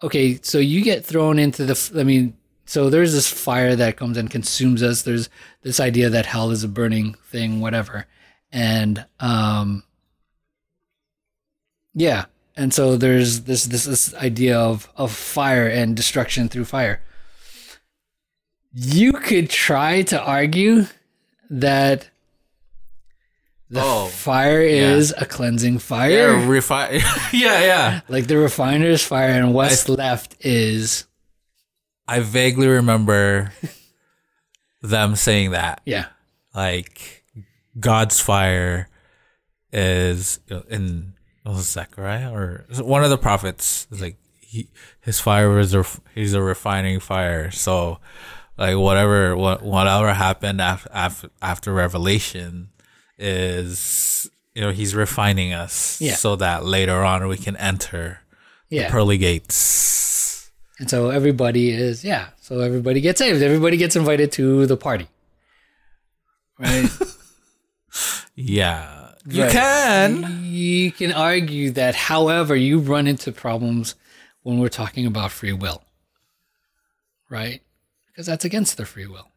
okay, 0.04 0.40
so 0.44 0.60
you 0.60 0.84
get 0.84 1.04
thrown 1.04 1.40
into 1.40 1.66
the. 1.66 2.00
I 2.00 2.04
mean, 2.04 2.38
so 2.66 2.92
there's 2.92 3.14
this 3.14 3.28
fire 3.28 3.76
that 3.76 3.98
comes 3.98 4.16
and 4.16 4.30
consumes 4.30 4.84
us. 4.84 5.02
There's 5.02 5.28
this 5.64 5.80
idea 5.80 6.10
that 6.12 6.28
hell 6.28 6.52
is 6.52 6.64
a 6.64 6.68
burning 6.68 7.16
thing, 7.32 7.62
whatever, 7.62 8.06
and 8.52 9.06
um, 9.20 9.84
yeah, 11.96 12.26
and 12.58 12.74
so 12.74 12.98
there's 12.98 13.42
this 13.42 13.66
this 13.66 13.86
this 13.86 14.14
idea 14.16 14.58
of 14.58 14.90
of 14.96 15.12
fire 15.12 15.68
and 15.68 15.96
destruction 15.96 16.48
through 16.50 16.66
fire. 16.66 17.02
You 18.74 19.14
could 19.14 19.50
try 19.50 20.02
to 20.04 20.22
argue 20.22 20.86
that 21.50 22.10
the 23.70 23.82
Oh, 23.82 24.08
fire 24.08 24.62
is 24.62 25.14
a 25.18 25.26
cleansing 25.26 25.80
fire, 25.80 26.12
Yeah, 26.38 26.46
refi- 26.48 27.02
yeah, 27.34 27.62
yeah. 27.62 28.02
like 28.10 28.28
the 28.28 28.38
refiner's 28.38 29.04
fire, 29.04 29.30
and 29.32 29.54
what's 29.54 29.88
left 29.90 30.36
is 30.46 31.06
I 32.08 32.20
vaguely 32.20 32.68
remember 32.68 33.52
them 34.82 35.16
saying 35.16 35.52
that. 35.52 35.82
yeah, 35.86 36.08
Like 36.54 37.24
God's 37.80 38.20
fire 38.20 38.88
is 39.74 40.40
in 40.70 41.15
was 41.46 41.60
it 41.60 41.64
Zechariah 41.64 42.32
or 42.34 42.66
one 42.82 43.04
of 43.04 43.10
the 43.10 43.18
prophets 43.18 43.88
is 43.92 44.02
like 44.02 44.18
he 44.40 44.68
his 45.02 45.20
fire 45.20 45.60
is 45.60 45.74
a 45.76 45.86
he's 46.14 46.34
a 46.34 46.42
refining 46.42 47.00
fire. 47.00 47.52
So 47.52 48.00
like 48.58 48.78
whatever 48.78 49.36
what 49.36 49.62
whatever 49.62 50.14
happened 50.14 50.62
after 50.62 50.90
after, 50.94 51.30
after 51.42 51.74
Revelation 51.74 52.70
is 53.18 54.30
you 54.54 54.62
know 54.62 54.72
he's 54.72 54.96
refining 54.96 55.54
us 55.54 56.00
Yeah. 56.02 56.16
so 56.16 56.36
that 56.38 56.66
later 56.66 57.04
on 57.04 57.28
we 57.28 57.38
can 57.38 57.56
enter 57.58 58.22
yeah. 58.70 58.90
pearly 58.90 59.18
gates. 59.18 60.52
And 60.80 60.90
so 60.90 61.10
everybody 61.10 61.70
is, 61.72 62.04
yeah. 62.04 62.30
So 62.42 62.60
everybody 62.60 63.00
gets 63.00 63.20
saved. 63.20 63.42
Everybody 63.42 63.78
gets 63.78 63.96
invited 63.96 64.32
to 64.34 64.66
the 64.66 64.76
party. 64.78 65.08
Right? 66.60 66.90
Yeah. 68.38 68.95
You 69.28 69.44
Right. 69.44 69.52
can. 69.52 70.44
you 70.44 70.92
can 70.92 71.12
argue 71.12 71.72
that, 71.72 71.96
however, 71.96 72.56
you 72.56 72.80
run 72.80 73.08
into 73.08 73.32
problems 73.32 73.96
when 74.44 74.60
we're 74.60 74.70
talking 74.70 75.06
about 75.06 75.32
free 75.32 75.54
will. 75.54 75.84
Right? 77.30 77.62
Because 78.08 78.28
that's 78.28 78.46
against 78.46 78.78
their 78.78 78.86
free 78.86 79.08
will. 79.08 79.30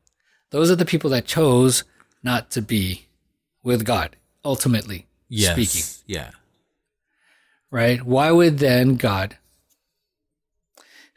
Those 0.50 0.70
are 0.70 0.76
the 0.76 0.84
people 0.84 1.10
that 1.10 1.26
chose 1.26 1.84
not 2.22 2.50
to 2.52 2.62
be 2.62 3.06
with 3.62 3.84
God, 3.84 4.16
ultimately 4.44 5.06
Yes. 5.28 5.52
speaking. 5.54 6.04
Yeah. 6.06 6.30
right? 7.70 8.02
Why 8.02 8.30
would 8.30 8.58
then 8.58 8.96
God, 8.96 9.36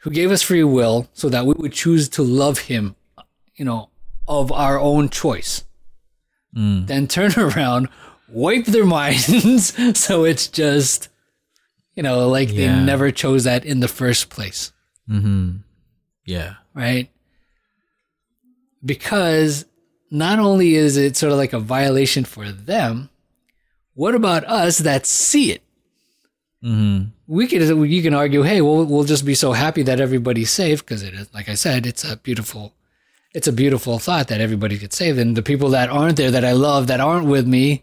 who 0.00 0.10
gave 0.10 0.30
us 0.30 0.42
free 0.42 0.62
will 0.64 1.08
so 1.14 1.30
that 1.30 1.46
we 1.46 1.54
would 1.56 1.72
choose 1.72 2.08
to 2.10 2.22
love 2.22 2.58
him, 2.60 2.94
you 3.54 3.64
know, 3.64 3.88
of 4.28 4.52
our 4.52 4.78
own 4.78 5.08
choice, 5.08 5.64
mm. 6.54 6.86
then 6.86 7.06
turn 7.08 7.32
around, 7.38 7.88
wipe 8.32 8.64
their 8.66 8.84
minds 9.00 9.72
so 9.98 10.24
it's 10.24 10.46
just, 10.48 11.08
you 11.94 12.02
know, 12.02 12.28
like 12.28 12.50
Yeah. 12.50 12.78
they 12.78 12.84
never 12.84 13.10
chose 13.10 13.44
that 13.44 13.64
in 13.64 13.80
the 13.80 13.88
first 13.88 14.28
place, 14.30 14.72
mm-hmm. 15.08 15.58
Yeah. 16.24 16.54
right? 16.74 17.08
Because 18.84 19.64
not 20.10 20.38
only 20.38 20.74
is 20.74 20.96
it 20.96 21.16
sort 21.16 21.32
of 21.32 21.38
like 21.38 21.52
a 21.52 21.58
violation 21.60 22.24
for 22.24 22.50
them, 22.50 23.10
what 23.94 24.14
about 24.14 24.44
us 24.44 24.78
that 24.78 25.06
see 25.06 25.52
it? 25.52 25.62
Mm-hmm. 26.64 27.08
we 27.26 27.48
could 27.48 27.60
you 27.90 28.02
can 28.02 28.14
argue, 28.14 28.42
hey, 28.42 28.60
we'll 28.60 28.84
we'll 28.84 29.02
just 29.02 29.24
be 29.26 29.34
so 29.34 29.50
happy 29.50 29.82
that 29.82 29.98
everybody's 30.00 30.50
safe 30.52 30.78
because 30.84 31.02
it 31.02 31.12
is 31.12 31.28
like 31.34 31.48
I 31.48 31.54
said, 31.54 31.86
it's 31.86 32.04
a 32.04 32.16
beautiful, 32.16 32.72
it's 33.34 33.48
a 33.48 33.52
beautiful 33.52 33.98
thought 33.98 34.28
that 34.28 34.40
everybody 34.40 34.78
gets 34.78 34.96
saved, 34.96 35.18
and 35.18 35.36
the 35.36 35.42
people 35.42 35.70
that 35.70 35.88
aren't 35.90 36.16
there 36.16 36.30
that 36.30 36.44
I 36.44 36.52
love 36.52 36.86
that 36.86 37.00
aren't 37.00 37.26
with 37.26 37.48
me, 37.48 37.82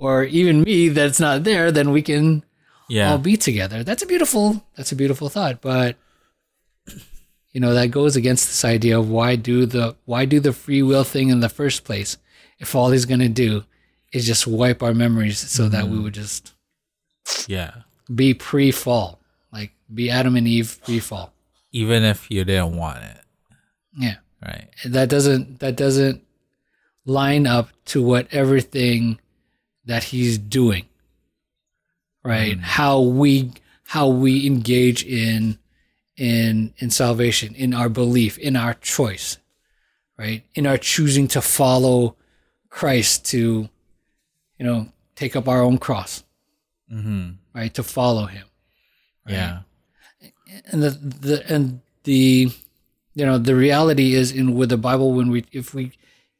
or 0.00 0.24
even 0.24 0.62
me 0.62 0.88
that's 0.88 1.20
not 1.20 1.44
there, 1.44 1.70
then 1.70 1.92
we 1.92 2.02
can 2.02 2.42
Yeah. 2.88 3.12
all 3.12 3.18
be 3.18 3.36
together. 3.36 3.84
That's 3.84 4.02
a 4.02 4.06
beautiful 4.06 4.64
that's 4.76 4.90
a 4.90 4.96
beautiful 4.96 5.28
thought, 5.28 5.60
but 5.60 5.96
you 7.52 7.60
know 7.60 7.74
that 7.74 7.90
goes 7.90 8.16
against 8.16 8.48
this 8.48 8.64
idea 8.64 8.98
of 8.98 9.08
why 9.10 9.36
do 9.36 9.66
the 9.66 9.94
why 10.06 10.24
do 10.24 10.40
the 10.40 10.52
free 10.52 10.82
will 10.82 11.04
thing 11.04 11.28
in 11.28 11.40
the 11.40 11.48
first 11.48 11.84
place 11.84 12.16
if 12.58 12.74
all 12.74 12.90
he's 12.90 13.04
gonna 13.06 13.28
do 13.28 13.64
is 14.12 14.26
just 14.26 14.46
wipe 14.46 14.82
our 14.82 14.94
memories 14.94 15.38
so 15.38 15.68
that 15.68 15.84
we 15.84 15.90
mm-hmm. 15.94 16.04
would 16.04 16.14
just 16.14 16.54
yeah. 17.46 17.82
be 18.12 18.34
pre-fall, 18.34 19.20
like 19.52 19.72
be 19.92 20.10
Adam 20.10 20.34
and 20.36 20.48
Eve 20.48 20.80
pre-fall. 20.84 21.32
Even 21.72 22.02
if 22.02 22.28
you 22.30 22.44
didn't 22.44 22.76
want 22.76 23.02
it. 23.04 23.20
Yeah, 23.96 24.16
Right. 24.42 24.68
that 24.84 25.08
doesn't 25.08 25.60
that 25.60 25.76
doesn't 25.76 26.22
line 27.06 27.46
up 27.46 27.68
to 27.86 28.02
what 28.02 28.26
everything 28.32 29.20
that 29.84 30.04
he's 30.04 30.38
doing. 30.38 30.86
Right? 32.22 32.58
How 32.58 33.00
we 33.00 33.52
how 33.84 34.08
we 34.08 34.46
engage 34.46 35.04
in 35.04 35.58
in 36.16 36.74
in 36.78 36.90
salvation, 36.90 37.54
in 37.54 37.74
our 37.74 37.88
belief, 37.88 38.38
in 38.38 38.56
our 38.56 38.74
choice, 38.74 39.38
right? 40.18 40.44
In 40.54 40.66
our 40.66 40.76
choosing 40.76 41.28
to 41.28 41.40
follow 41.40 42.16
Christ 42.68 43.24
to, 43.26 43.68
you 44.58 44.66
know, 44.66 44.88
take 45.16 45.34
up 45.34 45.48
our 45.48 45.62
own 45.62 45.78
cross, 45.78 46.22
mm-hmm. 46.92 47.30
right? 47.54 47.72
To 47.74 47.82
follow 47.82 48.26
Him. 48.26 48.46
Yeah. 49.26 49.60
and 50.66 50.82
the, 50.82 50.90
the 50.90 51.52
and 51.52 51.80
the 52.04 52.50
you 53.14 53.26
know 53.26 53.38
the 53.38 53.54
reality 53.54 54.14
is 54.14 54.32
in 54.32 54.54
with 54.54 54.68
the 54.68 54.76
bible 54.76 55.12
when 55.12 55.30
we 55.30 55.44
if 55.52 55.74
we 55.74 55.92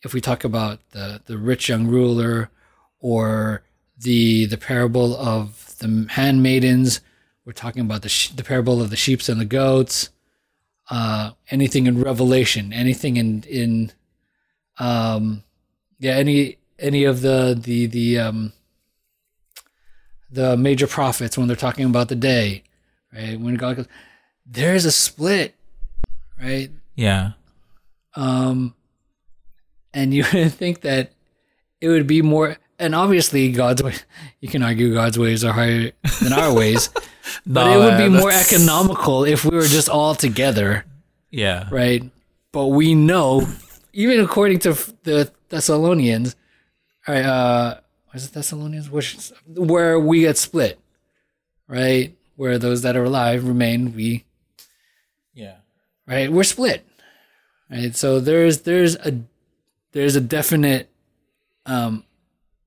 if 0.03 0.12
we 0.12 0.20
talk 0.20 0.44
about 0.44 0.81
the 0.90 1.20
the 1.26 1.38
rich 1.38 1.68
young 1.68 1.87
ruler 1.87 2.50
or 3.00 3.62
the 3.98 4.46
the 4.46 4.58
parable 4.58 5.16
of 5.16 5.76
the 5.78 6.06
handmaidens 6.10 7.00
we're 7.44 7.52
talking 7.52 7.82
about 7.82 8.02
the 8.02 8.08
sh- 8.08 8.28
the 8.28 8.44
parable 8.44 8.80
of 8.80 8.90
the 8.90 8.96
sheep 8.96 9.20
and 9.28 9.40
the 9.40 9.44
goats 9.44 10.10
uh 10.90 11.30
anything 11.50 11.86
in 11.86 12.00
revelation 12.00 12.72
anything 12.72 13.16
in 13.16 13.42
in 13.44 13.92
um 14.78 15.42
yeah 15.98 16.12
any 16.12 16.58
any 16.78 17.04
of 17.04 17.20
the 17.20 17.58
the 17.60 17.86
the 17.86 18.18
um 18.18 18.52
the 20.30 20.56
major 20.56 20.86
prophets 20.86 21.36
when 21.36 21.48
they're 21.48 21.56
talking 21.56 21.84
about 21.84 22.08
the 22.08 22.16
day 22.16 22.62
right? 23.12 23.38
When 23.38 23.54
God 23.54 23.76
goes, 23.76 23.88
there's 24.46 24.84
a 24.84 24.92
split, 24.92 25.54
right? 26.40 26.70
Yeah. 26.94 27.32
Um, 28.14 28.74
and 29.92 30.12
you 30.12 30.24
would 30.32 30.52
think 30.52 30.82
that 30.82 31.12
it 31.80 31.88
would 31.88 32.06
be 32.06 32.22
more, 32.22 32.56
and 32.81 32.95
obviously 32.95 33.53
God's 33.53 33.83
way, 33.83 33.95
you 34.40 34.49
can 34.49 34.62
argue 34.62 34.93
God's 34.95 35.19
ways 35.19 35.45
are 35.45 35.53
higher 35.53 35.93
than 36.23 36.33
our 36.33 36.53
ways, 36.53 36.88
but 37.47 37.66
it 37.71 37.77
would 37.79 37.99
be 37.99 38.09
more 38.09 38.33
economical 38.33 39.25
if 39.25 39.45
we 39.45 39.55
were 39.57 39.66
just 39.69 39.88
all 39.88 40.14
together, 40.14 40.85
Yeah. 41.31 41.69
right? 41.71 42.03
But 42.53 42.69
we 42.69 42.95
know, 42.95 43.47
even 43.93 44.19
according 44.21 44.59
to 44.61 44.73
the 45.05 45.31
Thessalonians, 45.51 46.35
right, 47.07 47.25
uh, 47.25 47.79
was 48.12 48.25
it 48.27 48.33
Thessalonians? 48.33 48.90
Which, 48.90 49.31
where 49.47 50.01
we 50.01 50.23
get 50.23 50.37
split, 50.38 50.81
right? 51.69 52.16
Where 52.37 52.59
those 52.59 52.83
that 52.83 52.97
are 52.97 53.05
alive 53.05 53.47
remain, 53.47 53.95
we 53.95 54.25
Yeah. 55.35 55.57
right 56.07 56.33
we're 56.33 56.43
split 56.43 56.85
right 57.71 57.95
so 57.95 58.19
there's 58.19 58.62
there's 58.62 58.97
a 58.97 59.12
there's 59.93 60.16
a 60.16 60.21
definite 60.21 60.88
um 61.66 62.03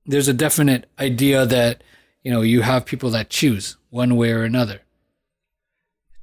there's 0.06 0.28
a 0.28 0.34
definite 0.34 0.88
idea 0.98 1.46
that 1.46 1.82
you 2.22 2.30
know 2.30 2.42
you 2.42 2.62
have 2.62 2.84
people 2.84 3.10
that 3.10 3.30
choose 3.30 3.76
one 3.90 4.16
way 4.16 4.30
or 4.32 4.42
another 4.42 4.80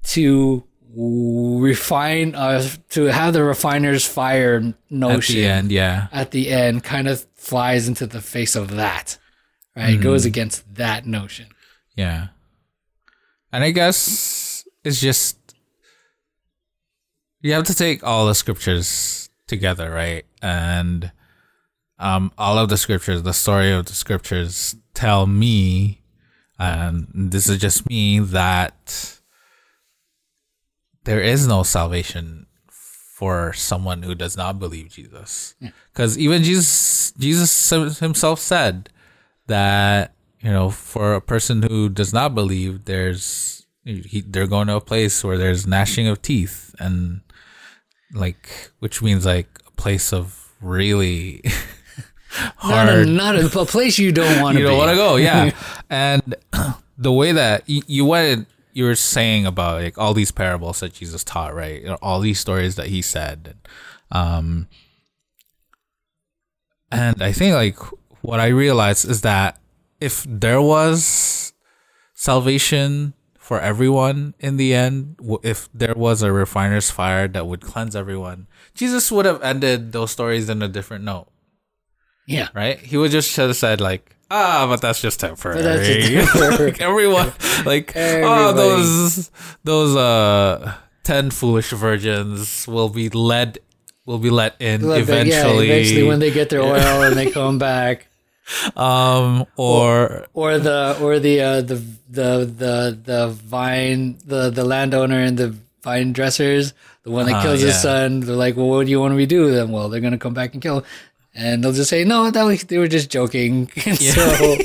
to 0.03 0.63
refine 0.93 2.35
uh 2.35 2.61
to 2.89 3.05
have 3.05 3.33
the 3.33 3.43
refiner's 3.43 4.05
fire 4.05 4.73
notion 4.89 5.35
At 5.37 5.41
the 5.41 5.45
end, 5.47 5.71
yeah. 5.71 6.07
at 6.11 6.31
the 6.31 6.49
end 6.49 6.83
kind 6.83 7.07
of 7.07 7.25
flies 7.35 7.87
into 7.87 8.05
the 8.05 8.21
face 8.21 8.55
of 8.55 8.71
that 8.71 9.17
right 9.75 9.93
it 9.93 10.01
goes 10.01 10.25
against 10.25 10.75
that 10.75 11.05
notion 11.05 11.47
Yeah. 11.95 12.27
And 13.53 13.63
I 13.63 13.71
guess 13.71 14.65
it's 14.83 15.01
just 15.01 15.37
you 17.41 17.53
have 17.53 17.65
to 17.65 17.75
take 17.75 18.03
all 18.03 18.25
the 18.27 18.35
scriptures 18.35 19.29
together, 19.47 19.89
right? 19.91 20.25
And 20.41 21.11
um 22.01 22.31
all 22.37 22.57
of 22.57 22.69
the 22.69 22.77
scriptures, 22.77 23.23
the 23.23 23.33
story 23.33 23.71
of 23.71 23.85
the 23.85 23.93
scriptures 23.93 24.75
tell 24.93 25.25
me 25.27 26.01
and 26.59 27.07
this 27.13 27.49
is 27.49 27.57
just 27.57 27.89
me 27.89 28.19
that 28.19 29.19
there 31.05 31.21
is 31.21 31.47
no 31.47 31.63
salvation 31.63 32.45
for 32.69 33.53
someone 33.53 34.03
who 34.03 34.15
does 34.15 34.35
not 34.35 34.59
believe 34.59 34.89
Jesus. 34.89 35.55
Cuz 35.93 36.17
even 36.17 36.43
Jesus 36.43 37.13
Jesus 37.17 37.99
himself 37.99 38.39
said 38.39 38.89
that 39.47 40.13
you 40.39 40.51
know 40.51 40.69
for 40.69 41.13
a 41.13 41.21
person 41.21 41.61
who 41.63 41.89
does 41.89 42.13
not 42.13 42.33
believe 42.35 42.85
there's 42.85 43.67
he, 43.83 44.21
they're 44.21 44.47
going 44.47 44.67
to 44.67 44.75
a 44.75 44.81
place 44.81 45.23
where 45.23 45.37
there's 45.37 45.65
gnashing 45.65 46.07
of 46.07 46.21
teeth 46.21 46.75
and 46.79 47.21
like 48.13 48.71
which 48.79 49.01
means 49.01 49.25
like 49.25 49.49
a 49.67 49.71
place 49.71 50.13
of 50.13 50.53
really 50.61 51.41
not 52.63 52.87
a, 52.87 52.91
hard. 52.91 53.07
not 53.07 53.35
a, 53.35 53.59
a 53.59 53.65
place 53.65 53.97
you 53.97 54.11
don't 54.11 54.41
want 54.41 54.55
to 54.55 54.61
you 54.61 54.67
don't 54.67 54.77
want 54.77 54.91
to 54.91 54.95
go 54.95 55.15
yeah. 55.15 55.51
And 55.89 56.35
the 56.97 57.11
way 57.11 57.31
that 57.31 57.67
you, 57.67 57.81
you 57.87 58.05
went 58.05 58.47
you 58.73 58.85
were 58.85 58.95
saying 58.95 59.45
about 59.45 59.81
like 59.81 59.97
all 59.97 60.13
these 60.13 60.31
parables 60.31 60.79
that 60.79 60.93
jesus 60.93 61.23
taught 61.23 61.53
right? 61.53 61.81
You 61.81 61.87
know, 61.87 61.97
all 62.01 62.19
these 62.19 62.39
stories 62.39 62.75
that 62.75 62.87
he 62.87 63.01
said 63.01 63.55
um 64.11 64.67
and 66.91 67.21
i 67.23 67.31
think 67.31 67.53
like 67.53 67.77
what 68.21 68.39
i 68.39 68.47
realized 68.47 69.09
is 69.09 69.21
that 69.21 69.57
if 70.01 70.25
there 70.27 70.61
was 70.61 71.53
salvation 72.13 73.13
for 73.37 73.59
everyone 73.59 74.33
in 74.39 74.57
the 74.57 74.73
end 74.73 75.15
if 75.43 75.69
there 75.73 75.93
was 75.95 76.21
a 76.21 76.31
refiner's 76.31 76.91
fire 76.91 77.27
that 77.27 77.47
would 77.47 77.61
cleanse 77.61 77.95
everyone 77.95 78.47
jesus 78.75 79.11
would 79.11 79.25
have 79.25 79.41
ended 79.41 79.91
those 79.91 80.11
stories 80.11 80.49
in 80.49 80.61
a 80.61 80.67
different 80.67 81.03
note 81.03 81.30
yeah 82.27 82.47
right? 82.53 82.79
He 82.79 82.97
would 82.97 83.11
just 83.11 83.35
have 83.37 83.55
said 83.55 83.81
like, 83.81 84.15
ah, 84.29 84.65
but 84.69 84.81
that's 84.81 85.01
just 85.01 85.19
temporary. 85.19 85.61
that's 85.61 85.87
just 85.87 86.33
temporary. 86.37 86.71
like 86.71 86.81
everyone, 86.81 87.33
like, 87.65 87.93
oh, 87.95 88.53
those 88.53 89.31
those 89.63 89.95
uh 89.95 90.73
ten 91.03 91.31
foolish 91.31 91.71
virgins 91.71 92.67
will 92.67 92.89
be 92.89 93.09
led 93.09 93.59
will 94.05 94.19
be 94.19 94.29
let 94.29 94.55
in 94.59 94.81
Like, 94.87 95.01
eventually. 95.03 95.67
yeah, 95.67 95.73
eventually 95.75 96.03
when 96.07 96.19
they 96.19 96.31
get 96.31 96.49
their 96.49 96.61
oil 96.61 97.03
and 97.03 97.15
they 97.15 97.29
come 97.39 97.57
back 97.59 98.07
um 98.75 99.45
or 99.55 100.25
or 100.33 100.57
the 100.59 100.97
or 101.01 101.19
the 101.19 101.39
uh, 101.39 101.61
the 101.61 101.75
the 102.09 102.45
the 102.45 102.99
the 103.03 103.27
vine 103.29 104.17
the 104.25 104.49
the 104.49 104.65
landowner 104.65 105.19
and 105.19 105.37
the 105.37 105.55
vine 105.83 106.11
dressers 106.11 106.73
the 107.03 107.11
one 107.11 107.25
that 107.27 107.35
Uh-huh, 107.35 107.43
kills 107.43 107.61
yeah. 107.61 107.67
his 107.67 107.81
son 107.81 108.19
they're 108.21 108.35
like 108.35 108.57
well 108.57 108.67
what 108.67 108.85
do 108.85 108.91
you 108.91 108.99
want 108.99 109.15
me 109.15 109.23
to 109.23 109.27
do 109.27 109.51
them? 109.51 109.71
well 109.71 109.89
they're 109.89 110.01
gonna 110.01 110.17
come 110.17 110.33
back 110.33 110.53
and 110.53 110.61
kill 110.61 110.79
him 110.79 110.85
and 111.33 111.63
they'll 111.63 111.71
just 111.73 111.89
say 111.89 112.03
no 112.03 112.29
that 112.31 112.43
was, 112.43 112.63
they 112.63 112.77
were 112.77 112.87
just 112.87 113.09
joking 113.09 113.69
and 113.85 113.97
so 113.97 114.57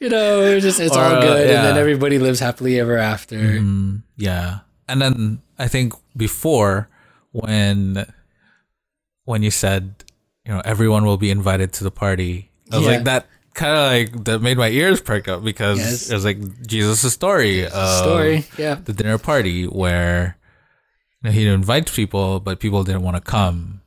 you 0.00 0.08
know 0.08 0.40
it's 0.42 0.64
just 0.64 0.80
it's 0.80 0.96
Or, 0.96 1.00
all 1.02 1.14
uh, 1.16 1.20
good 1.20 1.50
and 1.50 1.64
then 1.64 1.76
everybody 1.76 2.18
lives 2.18 2.40
happily 2.40 2.78
ever 2.80 2.96
after 2.96 3.36
Mm, 3.36 4.02
yeah. 4.16 4.60
And 4.88 5.02
then 5.02 5.42
I 5.58 5.68
think 5.68 5.92
before 6.16 6.88
when 7.32 8.06
when 9.24 9.42
you 9.42 9.50
said, 9.50 10.04
you 10.46 10.52
know, 10.54 10.62
everyone 10.64 11.04
will 11.04 11.18
be 11.18 11.30
invited 11.30 11.72
to 11.74 11.84
the 11.84 11.90
party, 11.90 12.50
I 12.72 12.76
was 12.78 12.86
Yeah. 12.86 12.92
like 12.92 13.04
that 13.04 13.26
kind 13.54 13.76
of 13.76 13.92
like 13.92 14.24
that 14.24 14.40
made 14.40 14.56
my 14.56 14.68
ears 14.70 15.00
perk 15.02 15.28
up 15.28 15.44
because 15.44 15.78
Yes. 15.78 16.08
it 16.10 16.14
was 16.14 16.24
like 16.24 16.38
Jesus' 16.66 17.12
story 17.12 17.66
of 17.66 17.88
Story, 17.98 18.44
yeah. 18.56 18.76
the 18.76 18.94
dinner 18.94 19.18
party 19.18 19.64
where 19.66 20.38
you 21.22 21.28
know, 21.28 21.32
he 21.34 21.46
invites 21.46 21.94
people, 21.94 22.40
but 22.40 22.60
people 22.60 22.82
didn't 22.84 23.02
want 23.02 23.16
to 23.16 23.20
come, 23.22 23.77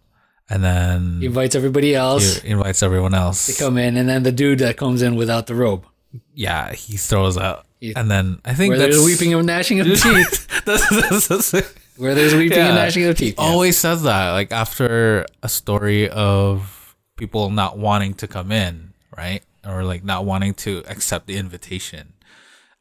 and 0.52 0.64
then 0.64 1.18
He 1.22 1.26
invites 1.28 1.56
everybody 1.56 1.96
else 1.96 2.40
he 2.42 2.50
invites 2.50 2.84
everyone 2.84 3.14
else. 3.14 3.48
to 3.48 3.54
come 3.64 3.78
in, 3.78 3.96
and 3.98 4.08
then 4.10 4.24
the 4.24 4.32
dude 4.32 4.60
that 4.60 4.76
comes 4.78 5.02
in 5.02 5.16
without 5.16 5.48
the 5.48 5.56
robe, 5.56 5.86
yeah, 6.34 6.74
he 6.74 6.98
throws 6.98 7.38
out, 7.38 7.66
He- 7.80 7.94
and 7.96 8.10
then 8.12 8.40
I 8.44 8.54
think 8.54 8.72
where 8.72 8.80
that's 8.80 8.96
there's 8.96 9.06
weeping 9.06 9.34
and 9.34 9.48
gnashing 9.48 9.80
of 9.80 9.88
teeth. 10.04 10.48
that's, 10.66 10.90
that's, 10.90 11.28
that's. 11.52 11.74
Where 11.98 12.16
there's 12.16 12.34
weeping 12.34 12.58
and 12.58 12.76
gnashing 12.76 13.06
of 13.06 13.18
teeth. 13.18 13.36
yeah. 13.38 13.44
always 13.46 13.78
says 13.78 14.04
that 14.04 14.32
like 14.32 14.52
after 14.52 15.26
a 15.44 15.50
story 15.50 16.10
of 16.10 16.96
people 17.18 17.50
not 17.52 17.78
wanting 17.78 18.14
to 18.16 18.28
come 18.28 18.52
in 18.52 18.94
right 19.16 19.44
or 19.68 19.84
like 19.84 20.04
not 20.04 20.26
wanting 20.26 20.54
to 20.56 20.82
accept 20.88 21.28
the 21.28 21.38
invitation 21.38 22.14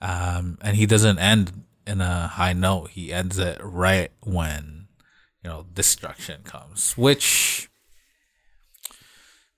um 0.01 0.57
and 0.63 0.77
he 0.77 0.87
doesn't 0.87 1.19
end 1.19 1.53
in 1.87 2.01
a 2.01 2.29
high 2.29 2.55
note 2.55 2.91
he 2.91 3.13
ends 3.13 3.37
it 3.39 3.59
right 3.63 4.11
when 4.23 4.80
you 5.43 5.51
know 5.51 5.67
destruction 5.73 6.43
comes 6.43 6.97
which 6.97 7.69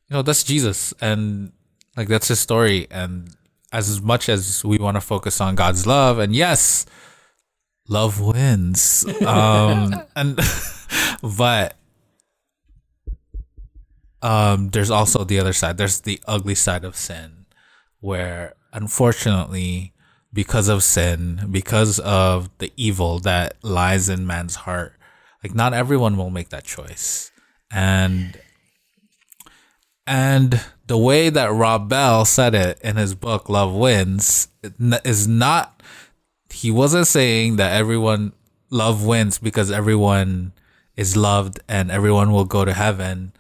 you 0.09 0.17
know 0.17 0.23
that's 0.23 0.45
jesus. 0.45 0.93
And 1.01 1.53
like 1.97 2.09
that's 2.09 2.29
his 2.29 2.41
story. 2.41 2.87
And 2.91 3.35
as 3.73 4.01
much 4.01 4.29
as 4.29 4.65
we 4.65 4.79
want 4.79 4.97
to 4.97 5.01
focus 5.01 5.41
on 5.41 5.55
god's 5.55 5.87
love 5.87 6.19
and 6.19 6.35
yes 6.35 6.87
love 7.89 8.21
wins. 8.21 9.05
Um 9.27 10.03
and 10.15 10.39
but 11.23 11.77
um 14.21 14.69
there's 14.71 14.91
also 14.91 15.25
the 15.25 15.41
other 15.41 15.53
side. 15.53 15.79
There's 15.79 16.01
the 16.01 16.21
ugly 16.27 16.55
side 16.55 16.85
of 16.85 16.95
sin 16.97 17.47
where 18.01 18.55
unfortunately 18.73 19.93
because 20.33 20.69
of 20.69 20.83
sin 20.83 21.49
because 21.51 21.99
of 22.01 22.51
the 22.59 22.73
evil 22.77 23.19
that 23.21 23.57
lies 23.63 24.09
in 24.09 24.27
man's 24.27 24.57
heart 24.57 24.95
like 25.43 25.55
not 25.55 25.75
everyone 25.75 26.17
will 26.17 26.31
make 26.31 26.51
that 26.51 26.65
choice 26.65 27.31
and 27.71 28.39
and 30.07 30.61
the 30.87 30.99
way 30.99 31.31
that 31.31 31.53
Rob 31.53 31.89
Bell 31.89 32.25
said 32.25 32.55
it 32.55 32.81
in 32.83 32.97
his 32.97 33.15
book 33.15 33.49
Love 33.49 33.75
Wins 33.75 34.49
is 35.05 35.29
not 35.29 35.83
he 36.51 36.71
wasn't 36.71 37.07
saying 37.07 37.57
that 37.57 37.73
everyone 37.73 38.33
love 38.71 39.05
wins 39.05 39.39
because 39.39 39.71
everyone 39.71 40.53
is 40.97 41.17
loved 41.17 41.61
and 41.69 41.91
everyone 41.91 42.33
will 42.33 42.45
go 42.45 42.65
to 42.65 42.73
heaven. 42.73 43.33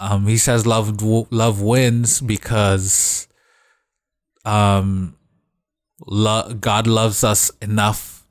Um, 0.00 0.26
he 0.26 0.36
says 0.36 0.66
love 0.66 1.02
love 1.02 1.60
wins 1.60 2.20
because 2.20 3.28
um, 4.44 5.16
lo- 6.06 6.54
God 6.54 6.86
loves 6.86 7.24
us 7.24 7.50
enough 7.62 8.26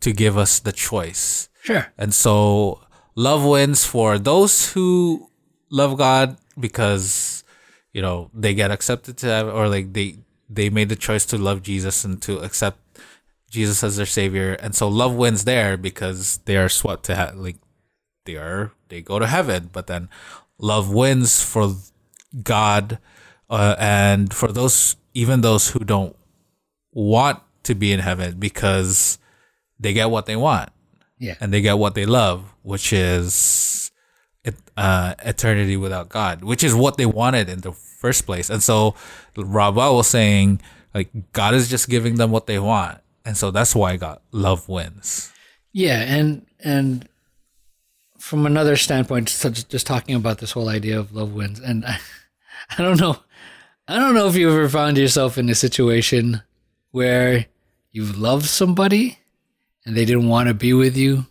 to 0.00 0.12
give 0.12 0.38
us 0.38 0.60
the 0.60 0.72
choice. 0.72 1.48
Sure. 1.62 1.92
And 1.98 2.14
so 2.14 2.80
love 3.14 3.44
wins 3.44 3.84
for 3.84 4.18
those 4.18 4.72
who 4.72 5.30
love 5.70 5.98
God 5.98 6.36
because 6.58 7.44
you 7.92 8.02
know 8.02 8.30
they 8.34 8.54
get 8.54 8.70
accepted 8.70 9.16
to 9.18 9.26
heaven 9.26 9.52
or 9.54 9.68
like 9.68 9.92
they 9.92 10.18
they 10.48 10.70
made 10.70 10.88
the 10.88 10.96
choice 10.96 11.24
to 11.26 11.38
love 11.38 11.62
Jesus 11.62 12.04
and 12.04 12.20
to 12.22 12.38
accept 12.38 12.78
Jesus 13.50 13.84
as 13.84 13.96
their 13.96 14.06
savior. 14.06 14.54
And 14.54 14.74
so 14.74 14.88
love 14.88 15.14
wins 15.14 15.44
there 15.44 15.76
because 15.76 16.38
they 16.44 16.56
are 16.56 16.68
swept 16.68 17.04
to 17.04 17.16
ha- 17.16 17.32
like 17.34 17.56
they 18.24 18.36
are 18.36 18.72
they 18.88 19.02
go 19.02 19.18
to 19.18 19.26
heaven, 19.26 19.70
but 19.72 19.86
then 19.86 20.08
love 20.58 20.90
wins 20.90 21.42
for 21.42 21.74
God 22.42 22.98
uh, 23.48 23.76
and 23.78 24.32
for 24.32 24.52
those 24.52 24.96
even 25.14 25.40
those 25.40 25.70
who 25.70 25.80
don't 25.80 26.16
want 26.92 27.40
to 27.64 27.74
be 27.74 27.92
in 27.92 28.00
heaven 28.00 28.38
because 28.38 29.18
they 29.78 29.92
get 29.92 30.10
what 30.10 30.26
they 30.26 30.36
want 30.36 30.70
Yeah. 31.20 31.36
and 31.40 31.52
they 31.52 31.60
get 31.60 31.78
what 31.78 31.94
they 31.94 32.06
love, 32.06 32.52
which 32.62 32.92
is 32.92 33.92
uh, 34.76 35.14
eternity 35.24 35.76
without 35.76 36.08
God, 36.08 36.42
which 36.42 36.64
is 36.64 36.74
what 36.74 36.96
they 36.96 37.06
wanted 37.06 37.48
in 37.48 37.60
the 37.60 37.72
first 37.72 38.24
place. 38.24 38.48
And 38.48 38.62
so 38.62 38.94
Rob 39.36 39.76
Bell 39.76 39.96
was 39.96 40.08
saying, 40.08 40.60
like, 40.94 41.10
God 41.32 41.54
is 41.54 41.68
just 41.68 41.88
giving 41.88 42.16
them 42.16 42.30
what 42.30 42.46
they 42.46 42.58
want. 42.58 42.98
And 43.24 43.36
so 43.36 43.50
that's 43.50 43.74
why 43.74 43.96
God 43.96 44.20
love 44.32 44.68
wins. 44.68 45.30
Yeah, 45.72 46.00
and 46.00 46.46
and 46.58 47.08
from 48.18 48.46
another 48.46 48.74
standpoint, 48.76 49.28
such 49.28 49.68
just 49.68 49.86
talking 49.86 50.16
about 50.16 50.38
this 50.38 50.52
whole 50.52 50.68
idea 50.68 50.98
of 50.98 51.14
love 51.14 51.32
wins, 51.32 51.60
and 51.60 51.84
I, 51.84 51.98
I 52.78 52.82
don't 52.82 52.98
know, 52.98 53.18
I 53.86 53.98
don't 53.98 54.14
know 54.14 54.26
if 54.26 54.34
you 54.34 54.50
ever 54.50 54.68
found 54.68 54.98
yourself 54.98 55.38
in 55.38 55.48
a 55.48 55.54
situation 55.54 56.42
where 56.90 57.46
you 57.92 58.04
loved 58.04 58.46
somebody 58.46 59.19
and 59.86 59.96
they 59.96 60.04
didn't 60.04 60.28
want 60.28 60.48
to 60.48 60.54
be 60.54 60.72
with 60.72 60.96
you, 60.96 61.26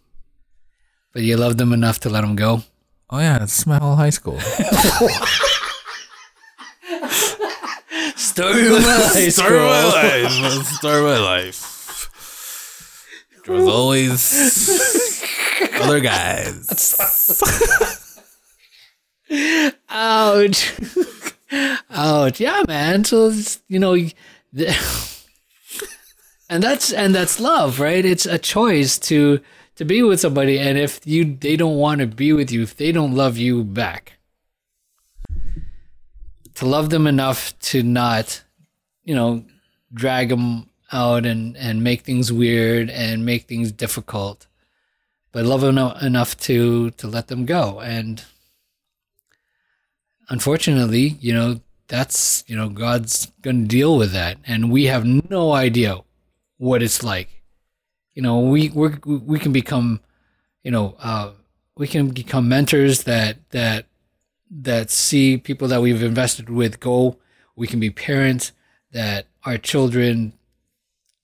but 1.14 1.22
you 1.24 1.38
loved 1.38 1.58
them 1.58 1.74
enough 1.74 2.00
to 2.02 2.10
let 2.10 2.22
them 2.22 2.36
go. 2.36 2.64
Oh 3.10 3.20
yeah, 3.20 3.42
it's 3.44 3.66
my 3.66 3.78
whole 3.80 3.96
high 3.96 4.10
school. 4.12 4.40
Story 8.16 8.68
of 8.68 8.74
my 8.82 8.98
life. 8.98 9.34
Story 9.34 9.58
of 9.58 9.64
my 9.64 9.84
life. 9.86 10.66
Story 10.68 11.00
of 11.00 11.06
my 11.06 11.20
life. 11.20 11.66
There 13.46 13.56
was 13.56 13.68
always 13.68 14.22
other 15.82 16.00
guys. 16.00 17.36
Ouch. 19.90 20.74
Ouch. 21.90 22.40
Yeah, 22.40 22.64
man. 22.68 23.04
So 23.06 23.30
it's, 23.30 23.62
you 23.68 23.80
know, 23.80 23.96
the- 24.54 25.19
and 26.50 26.64
that's 26.64 26.92
and 26.92 27.14
that's 27.14 27.40
love, 27.40 27.80
right? 27.80 28.04
It's 28.04 28.26
a 28.26 28.38
choice 28.38 28.98
to 29.00 29.40
to 29.76 29.86
be 29.86 30.04
with 30.04 30.20
somebody, 30.20 30.60
and 30.60 30.78
if 30.78 31.06
you 31.06 31.36
they 31.36 31.56
don't 31.56 31.78
want 31.78 32.02
to 32.02 32.08
be 32.08 32.34
with 32.34 32.52
you, 32.52 32.64
if 32.64 32.76
they 32.76 32.92
don't 32.92 33.16
love 33.16 33.38
you 33.38 33.64
back, 33.64 34.14
to 36.56 36.66
love 36.66 36.90
them 36.90 37.08
enough 37.08 37.58
to 37.60 37.84
not, 37.84 38.44
you 39.04 39.16
know, 39.16 39.46
drag 39.94 40.30
them 40.30 40.70
out 40.92 41.26
and 41.26 41.56
and 41.58 41.84
make 41.84 42.02
things 42.02 42.32
weird 42.32 42.90
and 42.90 43.26
make 43.26 43.44
things 43.44 43.72
difficult, 43.72 44.48
but 45.32 45.46
love 45.46 45.62
them 45.62 45.78
enough 45.78 46.36
to 46.38 46.90
to 46.92 47.08
let 47.08 47.28
them 47.28 47.46
go 47.46 47.80
and 47.80 48.24
unfortunately, 50.30 51.18
you 51.20 51.34
know, 51.34 51.60
that's, 51.88 52.44
you 52.48 52.56
know, 52.56 52.70
God's 52.70 53.32
to 53.44 53.54
deal 53.66 53.98
with 53.98 54.12
that. 54.14 54.38
And 54.46 54.72
we 54.72 54.86
have 54.86 55.06
no 55.06 55.52
idea 55.54 55.98
what 56.60 56.84
it's 56.84 57.04
like. 57.04 57.42
You 58.14 58.22
know, 58.22 58.40
we, 58.42 58.70
we 58.70 58.90
we 59.06 59.40
can 59.40 59.52
become, 59.52 60.02
you 60.62 60.70
know, 60.70 60.96
uh, 61.00 61.32
we 61.76 61.88
can 61.88 62.10
become 62.10 62.48
mentors 62.48 63.04
that, 63.04 63.38
that, 63.50 63.88
that 64.52 64.92
see 64.92 65.38
people 65.38 65.68
that 65.70 65.82
we've 65.82 66.04
invested 66.04 66.52
with 66.52 66.80
go. 66.80 67.18
We 67.56 67.66
can 67.66 67.80
be 67.80 67.90
parents 67.90 68.52
that 68.92 69.26
our 69.44 69.58
children 69.58 70.34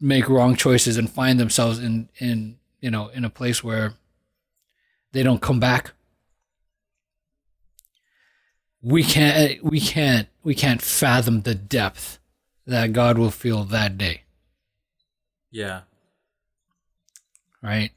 make 0.01 0.27
wrong 0.27 0.55
choices 0.55 0.97
and 0.97 1.07
find 1.09 1.39
themselves 1.39 1.77
in, 1.77 2.09
in, 2.17 2.57
you 2.81 2.89
know, 2.89 3.09
in 3.09 3.23
a 3.23 3.29
place 3.29 3.63
where 3.63 3.93
they 5.11 5.21
don't 5.21 5.41
come 5.41 5.59
back 5.59 5.91
we 8.85 9.03
can't 9.03 9.63
we 9.63 9.79
can't 9.79 10.27
we 10.43 10.53
can't 10.53 10.79
fathom 10.79 11.41
the 11.41 11.55
depth 11.55 12.19
that 12.67 12.93
God 12.93 13.17
will 13.17 13.31
feel 13.31 13.63
that 13.63 13.97
day, 13.97 14.21
Yeah. 15.55 15.81
right? 17.63 17.91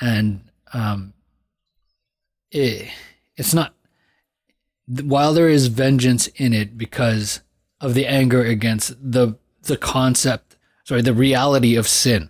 And 0.00 0.50
um 0.74 1.14
it 2.50 2.90
it's 3.36 3.54
not 3.54 3.74
while 4.86 5.32
there 5.32 5.48
is 5.48 5.68
vengeance 5.68 6.26
in 6.36 6.52
it 6.52 6.76
because 6.76 7.40
of 7.80 7.94
the 7.94 8.06
anger 8.06 8.44
against 8.44 8.94
the 9.00 9.38
the 9.62 9.76
concept 9.78 10.56
sorry 10.84 11.00
the 11.00 11.14
reality 11.14 11.74
of 11.76 11.88
sin 11.88 12.28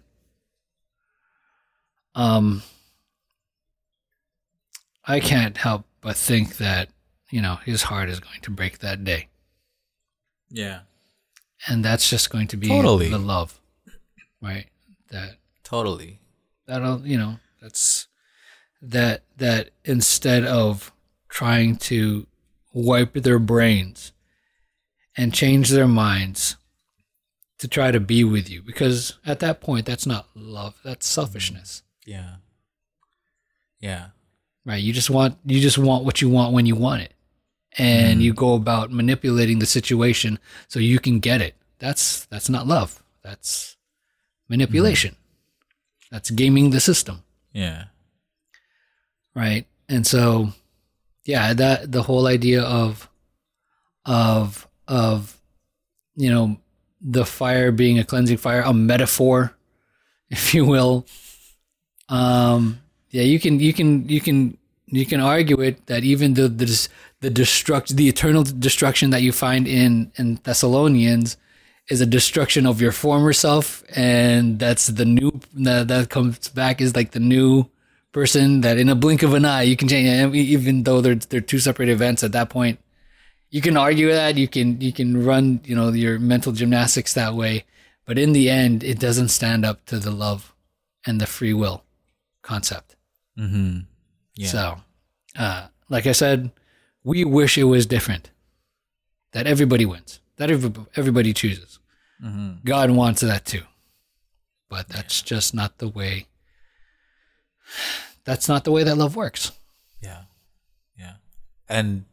um 2.14 2.62
I 5.04 5.18
can't 5.20 5.56
help 5.56 5.84
but 6.00 6.16
think 6.16 6.56
that 6.58 6.88
you 7.30 7.42
know 7.42 7.56
his 7.64 7.82
heart 7.82 8.08
is 8.08 8.20
going 8.20 8.40
to 8.42 8.50
break 8.50 8.78
that 8.78 9.02
day 9.04 9.28
Yeah. 10.50 10.80
and 11.66 11.84
that's 11.84 12.08
just 12.08 12.30
going 12.30 12.46
to 12.48 12.56
be 12.56 12.68
Totally. 12.68 13.08
the 13.10 13.18
love 13.18 13.60
right 14.44 14.66
that 15.10 15.36
Totally. 15.62 16.20
that'll 16.66 17.06
you 17.06 17.16
know 17.16 17.36
that's 17.60 18.06
that 18.82 19.22
that 19.38 19.70
instead 19.84 20.44
of 20.44 20.92
trying 21.28 21.76
to 21.76 22.26
wipe 22.72 23.14
their 23.14 23.38
brains 23.38 24.12
and 25.16 25.32
change 25.32 25.70
their 25.70 25.88
minds 25.88 26.56
to 27.58 27.68
try 27.68 27.90
to 27.90 28.00
be 28.00 28.24
with 28.24 28.50
you 28.50 28.62
because 28.62 29.18
at 29.24 29.40
that 29.40 29.60
point 29.60 29.86
that's 29.86 30.06
not 30.06 30.26
love 30.34 30.78
that's 30.84 31.08
mm-hmm. 31.08 31.20
selfishness 31.20 31.82
Yeah. 32.04 32.36
Yeah. 33.80 34.06
right 34.66 34.82
you 34.82 34.92
just 34.92 35.10
want 35.10 35.38
you 35.46 35.60
just 35.60 35.78
want 35.78 36.04
what 36.04 36.20
you 36.20 36.28
want 36.28 36.52
when 36.52 36.66
you 36.66 36.76
want 36.76 37.02
it 37.02 37.14
and 37.76 38.14
mm-hmm. 38.14 38.20
you 38.20 38.32
go 38.32 38.54
about 38.54 38.92
manipulating 38.92 39.58
the 39.58 39.66
situation 39.66 40.38
so 40.68 40.78
you 40.78 40.98
can 40.98 41.18
get 41.18 41.40
it. 41.40 41.54
That's 41.78 42.24
that's 42.26 42.48
not 42.48 42.66
love. 42.66 43.02
That's 43.22 43.73
manipulation. 44.48 45.16
That's 46.10 46.30
gaming 46.30 46.70
the 46.70 46.80
system, 46.80 47.22
Yeah. 47.52 47.84
right? 49.34 49.66
And 49.88 50.06
so 50.06 50.50
yeah, 51.24 51.54
that 51.54 51.90
the 51.92 52.02
whole 52.02 52.26
idea 52.26 52.62
of 52.62 53.08
of 54.04 54.68
of 54.86 55.38
you 56.16 56.30
know 56.30 56.58
the 57.00 57.24
fire 57.24 57.72
being 57.72 57.98
a 57.98 58.04
cleansing 58.04 58.36
fire, 58.38 58.60
a 58.62 58.72
metaphor, 58.72 59.56
if 60.30 60.54
you 60.54 60.64
will. 60.64 61.06
Um, 62.08 62.80
yeah, 63.10 63.22
you 63.22 63.40
can 63.40 63.60
you 63.60 63.72
can 63.72 64.08
you 64.08 64.20
can 64.20 64.56
you 64.86 65.06
can 65.06 65.20
argue 65.20 65.60
it 65.60 65.86
that 65.86 66.04
even 66.04 66.34
the 66.34 66.48
the 66.48 66.88
the 67.20 67.30
destruct 67.30 67.96
the 67.96 68.08
eternal 68.08 68.42
destruction 68.44 69.10
that 69.10 69.22
you 69.22 69.32
find 69.32 69.66
in 69.66 70.12
in 70.16 70.38
Thessalonians 70.44 71.36
is 71.90 72.00
a 72.00 72.06
destruction 72.06 72.66
of 72.66 72.80
your 72.80 72.92
former 72.92 73.32
self, 73.32 73.84
and 73.94 74.58
that's 74.58 74.86
the 74.86 75.04
new 75.04 75.40
that 75.54 75.88
that 75.88 76.08
comes 76.10 76.48
back 76.48 76.80
is 76.80 76.96
like 76.96 77.10
the 77.12 77.20
new 77.20 77.66
person 78.12 78.60
that 78.62 78.78
in 78.78 78.88
a 78.88 78.94
blink 78.94 79.22
of 79.24 79.34
an 79.34 79.44
eye 79.44 79.62
you 79.62 79.76
can 79.76 79.88
change 79.88 80.06
and 80.08 80.34
even 80.36 80.84
though 80.84 81.00
they're 81.00 81.16
they're 81.16 81.40
two 81.40 81.58
separate 81.58 81.88
events 81.88 82.22
at 82.22 82.30
that 82.30 82.48
point 82.48 82.78
you 83.50 83.60
can 83.60 83.76
argue 83.76 84.08
that 84.12 84.36
you 84.36 84.46
can 84.46 84.80
you 84.80 84.92
can 84.92 85.24
run 85.26 85.60
you 85.64 85.74
know 85.74 85.88
your 85.90 86.20
mental 86.20 86.52
gymnastics 86.52 87.12
that 87.14 87.34
way 87.34 87.64
but 88.06 88.16
in 88.16 88.32
the 88.32 88.48
end 88.48 88.84
it 88.84 89.00
doesn't 89.00 89.30
stand 89.30 89.64
up 89.64 89.84
to 89.86 89.98
the 89.98 90.12
love 90.12 90.54
and 91.04 91.20
the 91.20 91.26
free 91.26 91.52
will 91.52 91.82
concept 92.42 92.94
Mm-hmm. 93.36 93.80
Yeah. 94.36 94.46
so 94.48 94.76
uh, 95.36 95.66
like 95.88 96.06
i 96.06 96.12
said 96.12 96.52
we 97.02 97.24
wish 97.24 97.58
it 97.58 97.64
was 97.64 97.84
different 97.84 98.30
that 99.32 99.48
everybody 99.48 99.84
wins 99.84 100.20
that 100.36 100.50
everybody 100.50 101.32
chooses 101.32 101.78
Mm-hmm. 102.24 102.64
god 102.64 102.90
wants 102.92 103.20
that 103.22 103.44
too 103.44 103.62
but 104.70 104.88
that's 104.88 105.20
just 105.20 105.52
not 105.52 105.78
the 105.78 105.88
way 105.88 106.26
that's 108.24 108.48
not 108.48 108.64
the 108.64 108.70
way 108.70 108.84
that 108.84 108.96
love 108.96 109.16
works 109.16 109.52
Yeah. 110.00 110.22
Yeah. 110.98 111.14
And 111.68 112.04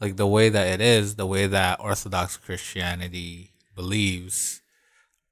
like 0.00 0.16
the 0.16 0.26
way 0.26 0.48
that 0.48 0.66
it 0.66 0.80
is, 0.80 1.14
the 1.16 1.26
way 1.26 1.46
that 1.46 1.78
Orthodox 1.80 2.36
Christianity 2.38 3.50
believes, 3.76 4.62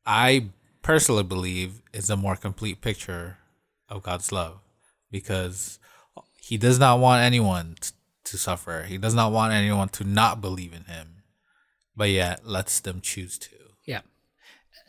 I 0.06 0.50
personally 0.82 1.22
believe 1.24 1.82
is 1.92 2.10
a 2.10 2.16
more 2.16 2.36
complete 2.36 2.80
picture 2.80 3.38
of 3.88 4.02
God's 4.02 4.30
love 4.30 4.58
because 5.10 5.78
he 6.40 6.56
does 6.58 6.78
not 6.78 7.00
want 7.00 7.22
anyone 7.22 7.76
to 8.24 8.36
suffer. 8.38 8.84
He 8.86 8.98
does 8.98 9.14
not 9.14 9.32
want 9.32 9.52
anyone 9.54 9.88
to 9.90 10.04
not 10.04 10.40
believe 10.42 10.72
in 10.74 10.84
him, 10.84 11.17
but 11.98 12.08
yet 12.10 12.46
lets 12.46 12.78
them 12.80 13.00
choose 13.02 13.36
to. 13.38 13.50
Yeah. 13.84 14.02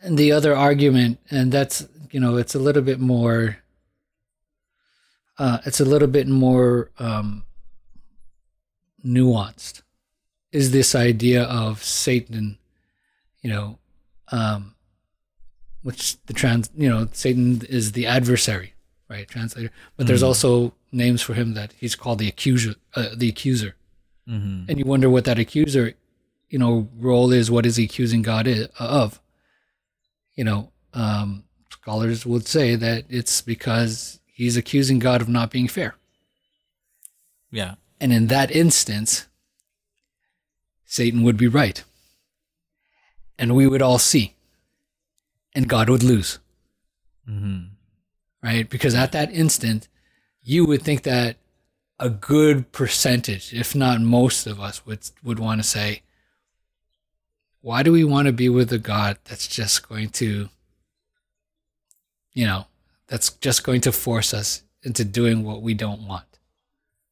And 0.00 0.16
the 0.16 0.30
other 0.32 0.54
argument, 0.56 1.18
and 1.30 1.50
that's, 1.50 1.86
you 2.12 2.20
know, 2.20 2.36
it's 2.36 2.54
a 2.54 2.58
little 2.58 2.82
bit 2.82 3.00
more, 3.00 3.58
uh, 5.36 5.58
it's 5.66 5.80
a 5.80 5.84
little 5.84 6.08
bit 6.08 6.28
more 6.28 6.90
um, 6.98 7.42
nuanced, 9.04 9.82
is 10.52 10.70
this 10.70 10.94
idea 10.94 11.42
of 11.42 11.82
Satan, 11.82 12.58
you 13.42 13.50
know, 13.50 13.78
um, 14.30 14.76
which 15.82 16.16
the 16.26 16.32
trans, 16.32 16.70
you 16.76 16.88
know, 16.88 17.08
Satan 17.12 17.62
is 17.68 17.92
the 17.92 18.06
adversary, 18.06 18.74
right? 19.08 19.26
Translator. 19.26 19.72
But 19.96 20.06
there's 20.06 20.22
also 20.22 20.74
names 20.92 21.22
for 21.22 21.34
him 21.34 21.54
that 21.54 21.72
he's 21.72 21.96
called 21.96 22.20
the 22.20 22.28
accuser, 22.28 22.74
uh, 22.94 23.08
the 23.16 23.28
accuser. 23.28 23.74
Mm-hmm. 24.28 24.66
And 24.68 24.78
you 24.78 24.84
wonder 24.84 25.10
what 25.10 25.24
that 25.24 25.38
accuser, 25.38 25.94
you 26.50 26.58
know, 26.58 26.88
role 26.98 27.32
is. 27.32 27.50
What 27.50 27.64
is 27.64 27.76
he 27.76 27.84
accusing 27.84 28.22
God 28.22 28.46
of? 28.78 29.20
You 30.34 30.44
know, 30.44 30.72
um, 30.92 31.44
scholars 31.70 32.26
would 32.26 32.46
say 32.46 32.74
that 32.76 33.04
it's 33.08 33.40
because 33.40 34.20
he's 34.26 34.56
accusing 34.56 34.98
God 34.98 35.22
of 35.22 35.28
not 35.28 35.50
being 35.50 35.68
fair. 35.68 35.94
Yeah. 37.50 37.76
And 38.00 38.12
in 38.12 38.26
that 38.28 38.50
instance, 38.50 39.26
Satan 40.84 41.22
would 41.22 41.36
be 41.36 41.48
right. 41.48 41.82
And 43.38 43.54
we 43.54 43.66
would 43.66 43.82
all 43.82 43.98
see. 43.98 44.34
And 45.54 45.68
God 45.68 45.88
would 45.88 46.02
lose, 46.02 46.38
Mm-hmm. 47.28 47.74
right? 48.42 48.68
Because 48.68 48.94
at 48.94 49.12
that 49.12 49.32
instant, 49.32 49.88
you 50.42 50.64
would 50.64 50.82
think 50.82 51.02
that 51.02 51.36
a 51.98 52.08
good 52.08 52.70
percentage, 52.72 53.52
if 53.52 53.74
not 53.74 54.00
most 54.00 54.46
of 54.46 54.60
us, 54.60 54.86
would, 54.86 55.00
would 55.24 55.38
want 55.38 55.60
to 55.60 55.66
say, 55.66 56.02
why 57.62 57.82
do 57.82 57.92
we 57.92 58.04
want 58.04 58.26
to 58.26 58.32
be 58.32 58.48
with 58.48 58.72
a 58.72 58.78
God 58.78 59.18
that's 59.24 59.46
just 59.46 59.88
going 59.88 60.10
to, 60.10 60.48
you 62.32 62.46
know, 62.46 62.66
that's 63.06 63.30
just 63.30 63.64
going 63.64 63.80
to 63.82 63.92
force 63.92 64.32
us 64.32 64.62
into 64.82 65.04
doing 65.04 65.44
what 65.44 65.62
we 65.62 65.74
don't 65.74 66.06
want? 66.06 66.38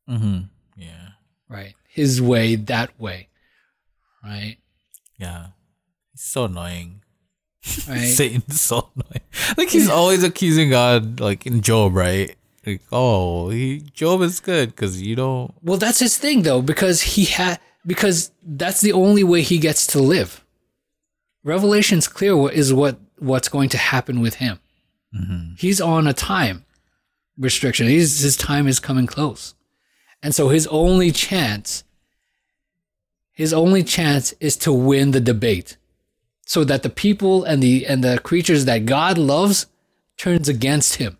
Mm-hmm. 0.09 0.40
Yeah. 0.76 1.09
right? 1.49 1.74
His 1.88 2.22
way, 2.22 2.55
that 2.57 2.99
way, 2.99 3.28
right? 4.24 4.57
Yeah. 5.18 5.49
He's 6.12 6.22
so 6.22 6.44
annoying. 6.44 7.03
Right. 7.88 7.99
Satan's 8.05 8.61
so 8.61 8.90
annoying. 8.94 9.22
Like 9.57 9.68
he's 9.70 9.88
always 9.88 10.24
accusing 10.24 10.70
God, 10.70 11.20
like 11.20 11.46
in 11.46 11.62
Job, 11.62 11.94
right? 11.94 12.34
Like, 12.66 12.82
oh, 12.92 13.49
he 13.51 13.80
Job 13.94 14.20
is 14.20 14.40
good 14.40 14.70
because 14.70 15.01
you 15.01 15.16
don't. 15.16 15.55
well, 15.62 15.78
that's 15.78 16.01
his 16.01 16.18
thing 16.18 16.42
though, 16.42 16.61
because 16.61 17.01
he 17.01 17.24
had 17.24 17.59
because 17.89 18.30
that's 18.45 18.82
the 18.82 18.93
only 18.93 19.24
way 19.24 19.41
he 19.41 19.59
gets 19.59 19.86
to 19.89 19.99
live. 19.99 20.45
Revelation's 21.43 22.07
clear 22.07 22.36
what 22.36 22.53
is 22.53 22.72
what 22.72 22.99
what's 23.18 23.49
going 23.49 23.70
to 23.70 23.78
happen 23.78 24.20
with 24.20 24.34
him. 24.34 24.61
Mm-hmm. 25.12 25.55
He's 25.57 25.80
on 25.80 26.07
a 26.07 26.12
time 26.12 26.66
restriction. 27.39 27.86
He's, 27.86 28.20
his 28.20 28.36
time 28.36 28.68
is 28.68 28.78
coming 28.78 29.07
close, 29.07 29.55
and 30.22 30.34
so 30.34 30.51
his 30.51 30.66
only 30.66 31.11
chance, 31.11 31.82
his 33.32 33.55
only 33.55 33.82
chance 33.82 34.34
is 34.39 34.57
to 34.59 34.72
win 34.72 35.12
the 35.12 35.20
debate, 35.20 35.78
so 36.45 36.64
that 36.64 36.82
the 36.82 36.91
people 36.91 37.43
and 37.43 37.62
the 37.62 37.86
and 37.86 38.05
the 38.05 38.18
creatures 38.18 38.66
that 38.66 38.84
God 38.84 39.16
loves 39.16 39.66
turns 40.18 40.49
against 40.49 40.97
him. 40.97 41.16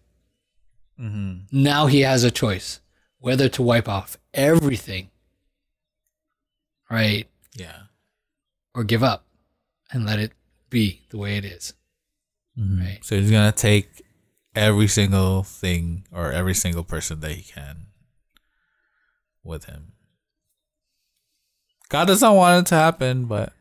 Mm-hmm. 1.00 1.62
Now 1.62 1.86
he 1.86 2.00
has 2.02 2.24
a 2.24 2.30
choice 2.30 2.80
whether 3.20 3.48
to 3.48 3.62
wipe 3.62 3.88
off 3.88 4.18
everything, 4.34 5.10
right, 6.97 7.28
Yeah. 7.57 7.82
or 8.74 8.84
give 8.84 9.03
up 9.03 9.24
and 9.91 10.05
let 10.07 10.18
it 10.18 10.32
be 10.70 11.03
the 11.11 11.18
way 11.18 11.36
it 11.36 11.45
is. 11.45 11.74
Mm-hmm. 12.59 12.80
Right. 12.80 12.99
So 13.05 13.16
he's 13.18 13.30
gonna 13.30 13.53
take 13.53 14.03
every 14.55 14.89
single 14.89 15.43
thing 15.43 16.05
or 16.12 16.32
every 16.32 16.55
single 16.55 16.84
person 16.84 17.20
that 17.20 17.32
he 17.32 17.43
can 17.43 17.86
with 19.45 19.64
him. 19.64 19.93
God 21.89 22.07
doesn't 22.07 22.34
want 22.34 22.66
it 22.66 22.68
to 22.70 22.74
happen, 22.74 23.24
but 23.26 23.53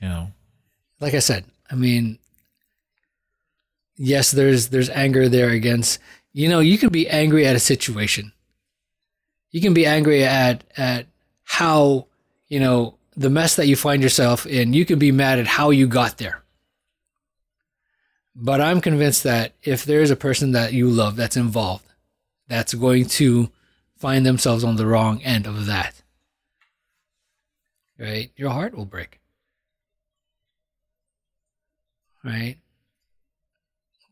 you 0.00 0.08
know. 0.08 0.28
Like 1.00 1.14
I 1.14 1.20
said, 1.20 1.44
I 1.70 1.74
mean, 1.76 2.18
yes, 3.96 4.30
there's 4.32 4.68
there's 4.68 4.90
anger 4.90 5.28
there 5.28 5.50
against 5.50 6.00
you 6.32 6.48
know 6.48 6.60
you 6.60 6.78
can 6.78 6.88
be 6.90 7.08
angry 7.08 7.46
at 7.46 7.54
a 7.56 7.60
situation. 7.60 8.32
You 9.50 9.60
can 9.60 9.74
be 9.74 9.86
angry 9.86 10.24
at 10.24 10.64
at 10.76 11.06
how 11.48 12.06
you 12.48 12.60
know 12.60 12.94
the 13.16 13.30
mess 13.30 13.56
that 13.56 13.66
you 13.66 13.74
find 13.74 14.02
yourself 14.02 14.46
in. 14.46 14.74
You 14.74 14.84
can 14.84 14.98
be 14.98 15.10
mad 15.10 15.38
at 15.38 15.46
how 15.46 15.70
you 15.70 15.88
got 15.88 16.18
there. 16.18 16.42
But 18.36 18.60
I'm 18.60 18.80
convinced 18.80 19.24
that 19.24 19.54
if 19.62 19.84
there's 19.84 20.12
a 20.12 20.16
person 20.16 20.52
that 20.52 20.72
you 20.72 20.88
love 20.88 21.16
that's 21.16 21.36
involved, 21.36 21.86
that's 22.46 22.74
going 22.74 23.06
to 23.06 23.50
find 23.96 24.24
themselves 24.24 24.62
on 24.62 24.76
the 24.76 24.86
wrong 24.86 25.20
end 25.22 25.46
of 25.46 25.66
that. 25.66 26.02
Right? 27.98 28.30
Your 28.36 28.50
heart 28.50 28.76
will 28.76 28.84
break. 28.84 29.18
Right? 32.22 32.58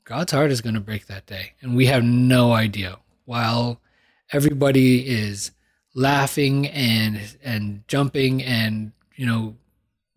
God's 0.05 0.32
heart 0.32 0.51
is 0.51 0.61
going 0.61 0.74
to 0.74 0.80
break 0.80 1.07
that 1.07 1.26
day. 1.26 1.53
And 1.61 1.76
we 1.76 1.87
have 1.87 2.03
no 2.03 2.53
idea. 2.53 2.99
While 3.26 3.80
everybody 4.32 5.07
is 5.07 5.53
laughing 5.97 6.68
and 6.68 7.36
and 7.42 7.82
jumping 7.88 8.42
and, 8.44 8.92
you 9.16 9.26
know, 9.26 9.57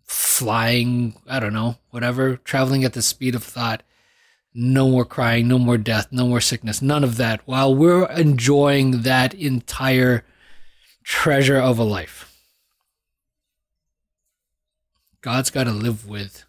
flying, 0.03 1.15
I 1.25 1.39
don't 1.39 1.53
know, 1.53 1.77
whatever, 1.89 2.37
traveling 2.37 2.83
at 2.83 2.93
the 2.93 3.01
speed 3.01 3.33
of 3.33 3.43
thought, 3.43 3.81
no 4.53 4.89
more 4.89 5.05
crying, 5.05 5.47
no 5.47 5.57
more 5.57 5.77
death, 5.77 6.07
no 6.11 6.27
more 6.27 6.41
sickness, 6.41 6.81
none 6.81 7.03
of 7.03 7.17
that. 7.17 7.41
While 7.45 7.73
we're 7.73 8.05
enjoying 8.11 9.03
that 9.03 9.33
entire 9.33 10.25
treasure 11.03 11.57
of 11.57 11.79
a 11.79 11.83
life, 11.83 12.37
God's 15.21 15.49
got 15.49 15.63
to 15.65 15.71
live 15.71 16.07
with 16.07 16.45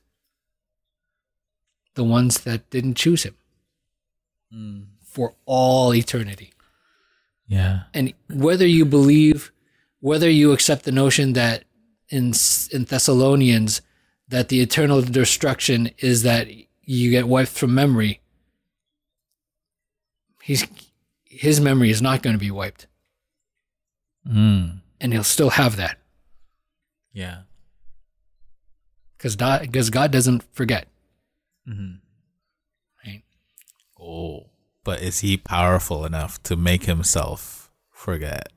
the 1.95 2.05
ones 2.05 2.41
that 2.41 2.69
didn't 2.71 2.95
choose 2.95 3.23
Him 3.23 3.37
hmm. 4.53 4.81
for 5.05 5.35
all 5.45 5.95
eternity. 5.95 6.53
Yeah. 7.51 7.81
And 7.93 8.15
whether 8.33 8.67
you 8.67 8.85
believe 8.85 9.51
whether 9.99 10.31
you 10.31 10.53
accept 10.53 10.85
the 10.85 10.93
notion 10.93 11.33
that 11.35 11.65
in 12.09 12.33
in 12.73 12.85
Thessalonians 12.85 13.83
that 14.29 14.49
the 14.49 14.61
eternal 14.61 15.03
destruction 15.03 15.91
is 15.99 16.23
that 16.23 16.47
you 16.83 17.11
get 17.11 17.27
wiped 17.27 17.51
from 17.51 17.75
memory. 17.75 18.21
He's 20.43 20.65
his 21.25 21.61
memory 21.61 21.91
is 21.91 22.01
not 22.01 22.23
going 22.23 22.35
to 22.35 22.41
be 22.41 22.51
wiped, 22.53 22.87
Mm. 24.27 24.81
and 25.01 25.13
he'll 25.13 25.25
still 25.25 25.51
have 25.51 25.77
that 25.77 25.99
Yeah. 27.13 27.43
because 29.17 29.37
because 29.37 29.91
God 29.91 30.11
doesn't 30.13 30.43
forget. 30.55 30.87
Mm-hmm. 31.69 31.97
Right? 33.05 33.23
Oh, 33.99 34.50
but 34.85 35.01
is 35.03 35.21
he 35.21 35.37
powerful 35.37 36.05
enough 36.05 36.43
to 36.45 36.57
make 36.57 36.85
himself 36.85 37.71
forget? 37.91 38.49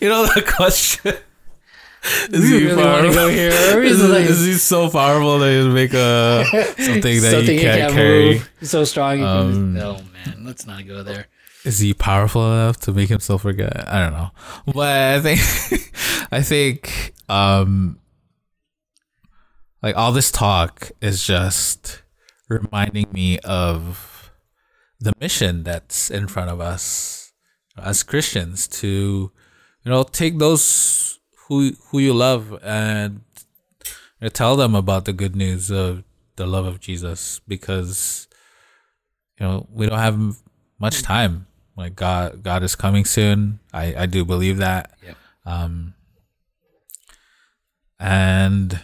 you 0.00 0.08
know 0.08 0.26
that 0.26 0.44
question. 0.46 1.14
Is 2.30 2.50
We 2.50 2.66
really 2.66 2.82
wanna 2.84 3.12
go 3.12 3.28
here. 3.30 3.82
Is, 3.82 4.02
like- 4.02 4.24
is 4.28 4.44
he 4.44 4.54
so 4.54 4.90
powerful 4.90 5.38
that 5.38 5.50
he'll 5.52 5.68
make 5.70 5.94
a 5.94 6.44
something 6.76 7.20
that 7.22 7.30
Something 7.30 7.56
he 7.58 7.62
can't, 7.64 7.92
carry? 7.94 8.34
move. 8.34 8.50
He's 8.60 8.70
so 8.70 8.84
strong. 8.84 9.18
He 9.18 9.24
Um, 9.24 9.74
can, 9.74 9.82
oh 9.82 10.00
man, 10.12 10.44
let's 10.44 10.66
not 10.66 10.86
go 10.86 11.02
there. 11.02 11.28
Is 11.64 11.78
he 11.78 11.94
powerful 11.94 12.44
enough 12.52 12.78
to 12.80 12.92
make 12.92 13.08
himself 13.08 13.40
forget? 13.42 13.88
I 13.88 14.02
don't 14.04 14.12
know, 14.12 14.30
but 14.66 15.14
I 15.14 15.20
think 15.20 15.40
I 16.32 16.42
think 16.42 17.14
um 17.30 17.98
like 19.82 19.96
all 19.96 20.12
this 20.12 20.30
talk 20.30 20.90
is 21.00 21.26
just 21.26 22.02
reminding 22.50 23.06
me 23.12 23.38
of 23.38 24.13
the 25.04 25.12
mission 25.20 25.62
that's 25.62 26.10
in 26.10 26.26
front 26.26 26.50
of 26.50 26.60
us 26.60 27.32
as 27.76 28.02
Christians 28.02 28.66
to 28.80 29.30
you 29.84 29.90
know 29.90 30.02
take 30.02 30.38
those 30.38 31.20
who 31.46 31.72
who 31.90 31.98
you 31.98 32.14
love 32.14 32.58
and 32.62 33.20
you 33.84 33.92
know, 34.22 34.28
tell 34.28 34.56
them 34.56 34.74
about 34.74 35.04
the 35.04 35.12
good 35.12 35.36
news 35.36 35.70
of 35.70 36.04
the 36.36 36.46
love 36.46 36.64
of 36.64 36.80
Jesus 36.80 37.40
because 37.46 38.28
you 39.38 39.46
know 39.46 39.66
we 39.70 39.86
don't 39.86 39.98
have 39.98 40.18
much 40.78 41.02
time. 41.02 41.46
Like 41.76 41.94
god 41.96 42.42
god 42.42 42.62
is 42.62 42.74
coming 42.74 43.04
soon. 43.04 43.60
I 43.72 44.04
i 44.04 44.06
do 44.06 44.24
believe 44.24 44.56
that. 44.58 44.96
Yep. 45.04 45.16
um 45.44 45.94
and 48.00 48.80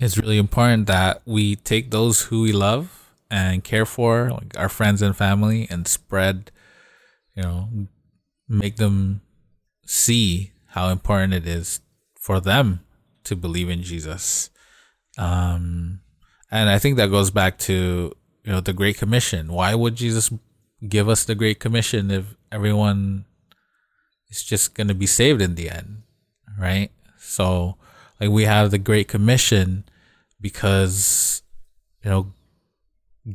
it's 0.00 0.18
really 0.18 0.38
important 0.38 0.86
that 0.86 1.22
we 1.26 1.56
take 1.56 1.90
those 1.90 2.22
who 2.22 2.42
we 2.42 2.52
love 2.52 3.03
and 3.30 3.64
care 3.64 3.86
for 3.86 4.30
like 4.30 4.56
our 4.56 4.68
friends 4.68 5.02
and 5.02 5.16
family 5.16 5.66
and 5.70 5.88
spread 5.88 6.50
you 7.34 7.42
know 7.42 7.68
make 8.48 8.76
them 8.76 9.20
see 9.86 10.52
how 10.68 10.88
important 10.88 11.32
it 11.32 11.46
is 11.46 11.80
for 12.20 12.40
them 12.40 12.80
to 13.24 13.34
believe 13.36 13.68
in 13.68 13.82
jesus. 13.82 14.50
Um 15.16 16.00
and 16.50 16.68
i 16.68 16.78
think 16.78 16.96
that 16.96 17.10
goes 17.10 17.30
back 17.30 17.58
to 17.60 18.12
you 18.44 18.52
know 18.52 18.60
the 18.60 18.72
great 18.72 18.98
commission. 18.98 19.52
Why 19.52 19.74
would 19.74 19.96
jesus 19.96 20.32
give 20.86 21.08
us 21.08 21.24
the 21.24 21.34
great 21.34 21.60
commission 21.60 22.10
if 22.10 22.36
everyone 22.52 23.24
is 24.28 24.42
just 24.42 24.74
going 24.74 24.88
to 24.88 24.94
be 24.94 25.06
saved 25.06 25.40
in 25.40 25.54
the 25.54 25.70
end 25.70 26.02
right? 26.58 26.90
So 27.18 27.76
like 28.20 28.30
we 28.30 28.44
have 28.44 28.70
the 28.70 28.78
great 28.78 29.08
commission 29.08 29.84
because 30.40 31.42
you 32.02 32.10
know 32.10 32.32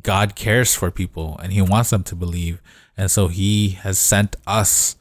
god 0.02 0.34
cares 0.34 0.74
for 0.74 0.90
people 0.90 1.38
and 1.42 1.52
he 1.52 1.62
wants 1.62 1.90
them 1.90 2.02
to 2.02 2.14
believe 2.14 2.60
and 2.96 3.10
so 3.10 3.28
he 3.28 3.70
has 3.70 3.98
sent 3.98 4.36
us 4.46 4.96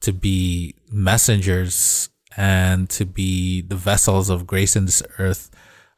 to 0.00 0.12
be 0.12 0.74
messengers 0.90 2.08
and 2.36 2.90
to 2.90 3.04
be 3.04 3.60
the 3.60 3.76
vessels 3.76 4.28
of 4.28 4.46
grace 4.46 4.76
in 4.76 4.86
this 4.86 5.02
earth 5.18 5.50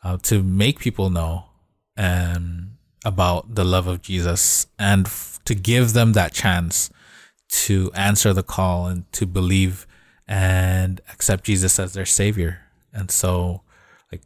uh, 0.05 0.17
to 0.19 0.43
make 0.43 0.79
people 0.79 1.11
know 1.11 1.47
um, 1.97 2.73
about 3.05 3.55
the 3.55 3.65
love 3.65 3.87
of 3.87 4.03
Jesus 4.03 4.67
and 4.79 5.07
f- 5.07 5.41
to 5.45 5.55
give 5.55 5.93
them 5.93 6.13
that 6.13 6.33
chance 6.33 6.91
to 7.49 7.91
answer 7.95 8.33
the 8.33 8.43
call 8.43 8.87
and 8.87 9.11
to 9.13 9.27
believe 9.27 9.87
and 10.29 11.01
accept 11.13 11.45
Jesus 11.45 11.79
as 11.79 11.93
their 11.93 12.05
savior. 12.05 12.63
And 12.93 13.11
so, 13.11 13.63
like, 14.11 14.23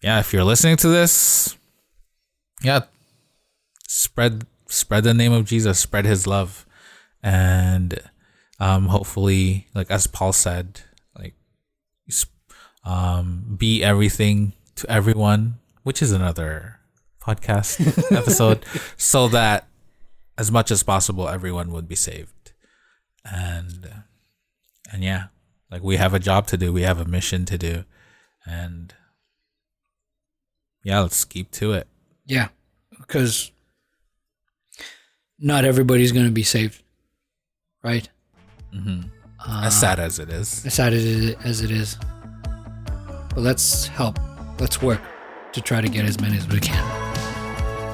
yeah, 0.00 0.20
if 0.20 0.32
you're 0.32 0.44
listening 0.44 0.76
to 0.78 0.88
this, 0.88 1.56
yeah, 2.62 2.82
spread 3.88 4.46
spread 4.66 5.02
the 5.02 5.14
name 5.14 5.32
of 5.32 5.46
Jesus, 5.46 5.80
spread 5.80 6.04
His 6.04 6.26
love, 6.26 6.64
and 7.22 7.98
um, 8.60 8.86
hopefully, 8.86 9.66
like 9.74 9.90
as 9.90 10.06
Paul 10.06 10.32
said, 10.32 10.82
like 11.18 11.34
um, 12.84 13.56
be 13.58 13.82
everything 13.82 14.52
to 14.76 14.88
everyone, 14.90 15.58
which 15.82 16.00
is 16.00 16.12
another 16.12 16.78
podcast 17.20 18.12
episode, 18.16 18.64
so 18.96 19.26
that 19.28 19.66
as 20.36 20.52
much 20.52 20.70
as 20.70 20.84
possible, 20.84 21.28
everyone 21.28 21.72
would 21.72 21.88
be 21.88 21.96
saved. 21.96 22.52
And 23.24 24.04
and 24.92 25.02
yeah, 25.02 25.26
like 25.70 25.82
we 25.82 25.96
have 25.96 26.14
a 26.14 26.20
job 26.20 26.46
to 26.48 26.56
do, 26.56 26.72
we 26.72 26.82
have 26.82 27.00
a 27.00 27.04
mission 27.04 27.44
to 27.46 27.58
do, 27.58 27.84
and 28.46 28.94
yeah, 30.84 31.00
let's 31.00 31.24
keep 31.24 31.50
to 31.52 31.72
it. 31.72 31.88
Yeah, 32.24 32.48
because 32.98 33.50
not 35.38 35.64
everybody's 35.64 36.12
going 36.12 36.26
to 36.26 36.32
be 36.32 36.42
saved, 36.42 36.82
right? 37.82 38.08
Mm-hmm. 38.74 39.08
Uh, 39.46 39.62
as 39.66 39.78
sad 39.78 39.98
as 40.00 40.18
it 40.18 40.28
is. 40.30 40.66
As 40.66 40.74
sad 40.74 40.92
as 40.92 41.04
it- 41.04 41.38
as 41.44 41.62
it 41.62 41.70
is, 41.70 41.96
but 43.34 43.38
let's 43.38 43.86
help. 43.86 44.18
Let's 44.60 44.82
work 44.82 45.00
to 45.52 45.60
try 45.60 45.80
to 45.80 45.88
get 45.88 46.04
as 46.04 46.20
many 46.20 46.36
as 46.36 46.46
we 46.48 46.60
can. 46.60 46.84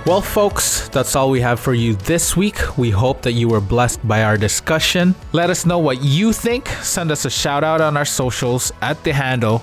Well, 0.07 0.21
folks, 0.21 0.89
that's 0.91 1.17
all 1.17 1.31
we 1.31 1.41
have 1.41 1.59
for 1.61 1.73
you 1.73 1.95
this 1.95 2.37
week. 2.37 2.77
We 2.77 2.91
hope 2.91 3.23
that 3.23 3.33
you 3.33 3.49
were 3.49 3.61
blessed 3.61 4.07
by 4.07 4.23
our 4.23 4.37
discussion. 4.37 5.15
Let 5.33 5.49
us 5.51 5.65
know 5.65 5.79
what 5.79 6.03
you 6.03 6.33
think. 6.33 6.69
Send 6.83 7.11
us 7.11 7.25
a 7.25 7.31
shout 7.31 7.65
out 7.65 7.81
on 7.81 7.97
our 7.97 8.05
socials 8.05 8.71
at 8.83 9.03
the 9.05 9.13
handle 9.15 9.63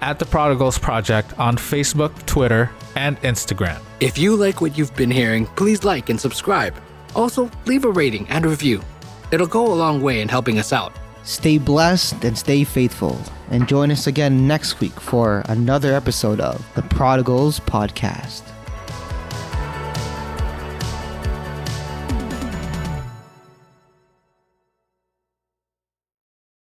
at 0.00 0.18
the 0.18 0.24
Prodigals 0.24 0.78
Project 0.78 1.38
on 1.38 1.56
Facebook, 1.56 2.24
Twitter, 2.26 2.70
and 2.96 3.20
Instagram. 3.22 3.78
If 4.00 4.16
you 4.18 4.34
like 4.34 4.60
what 4.60 4.76
you've 4.78 4.94
been 4.96 5.10
hearing, 5.10 5.46
please 5.56 5.84
like 5.84 6.08
and 6.08 6.20
subscribe. 6.20 6.74
Also, 7.14 7.50
leave 7.66 7.84
a 7.84 7.90
rating 7.90 8.28
and 8.28 8.44
review. 8.44 8.82
It'll 9.30 9.46
go 9.46 9.72
a 9.72 9.74
long 9.74 10.02
way 10.02 10.20
in 10.20 10.28
helping 10.28 10.58
us 10.58 10.72
out. 10.72 10.92
Stay 11.24 11.58
blessed 11.58 12.24
and 12.24 12.36
stay 12.36 12.64
faithful. 12.64 13.18
And 13.50 13.68
join 13.68 13.90
us 13.90 14.06
again 14.06 14.46
next 14.46 14.80
week 14.80 14.98
for 14.98 15.42
another 15.46 15.94
episode 15.94 16.40
of 16.40 16.66
the 16.74 16.82
Prodigals 16.82 17.60
Podcast. 17.60 18.51